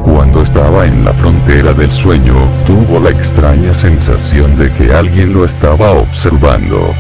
Cuando 0.05 0.43
estaba 0.43 0.87
en 0.87 1.05
la 1.05 1.13
frontera 1.13 1.75
del 1.75 1.93
sueño, 1.93 2.35
tuvo 2.65 2.99
la 2.99 3.11
extraña 3.11 3.75
sensación 3.75 4.57
de 4.57 4.73
que 4.75 4.93
alguien 4.93 5.33
lo 5.33 5.45
estaba 5.45 5.91
observando. 5.93 6.95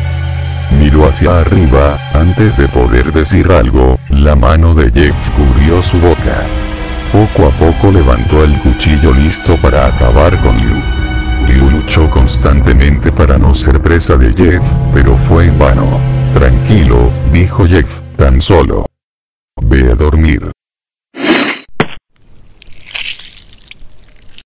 Miró 0.78 1.08
hacia 1.08 1.40
arriba, 1.40 1.98
antes 2.12 2.56
de 2.56 2.68
poder 2.68 3.12
decir 3.12 3.50
algo, 3.50 3.98
la 4.10 4.36
mano 4.36 4.74
de 4.74 4.90
Jeff 4.92 5.16
cubrió 5.32 5.82
su 5.82 5.98
boca. 5.98 6.46
Poco 7.12 7.48
a 7.48 7.58
poco 7.58 7.90
levantó 7.90 8.44
el 8.44 8.58
cuchillo 8.60 9.12
listo 9.12 9.60
para 9.60 9.86
acabar 9.86 10.40
con 10.42 10.56
Liu. 10.58 10.80
Liu 11.48 11.70
luchó 11.70 12.08
constantemente 12.10 13.10
para 13.10 13.38
no 13.38 13.54
ser 13.54 13.80
presa 13.80 14.16
de 14.16 14.32
Jeff, 14.32 14.62
pero 14.94 15.16
fue 15.16 15.46
en 15.46 15.58
vano. 15.58 15.98
Tranquilo, 16.34 17.10
dijo 17.32 17.66
Jeff, 17.66 17.88
tan 18.16 18.40
solo. 18.40 18.86
Ve 19.62 19.90
a 19.90 19.94
dormir. 19.94 20.52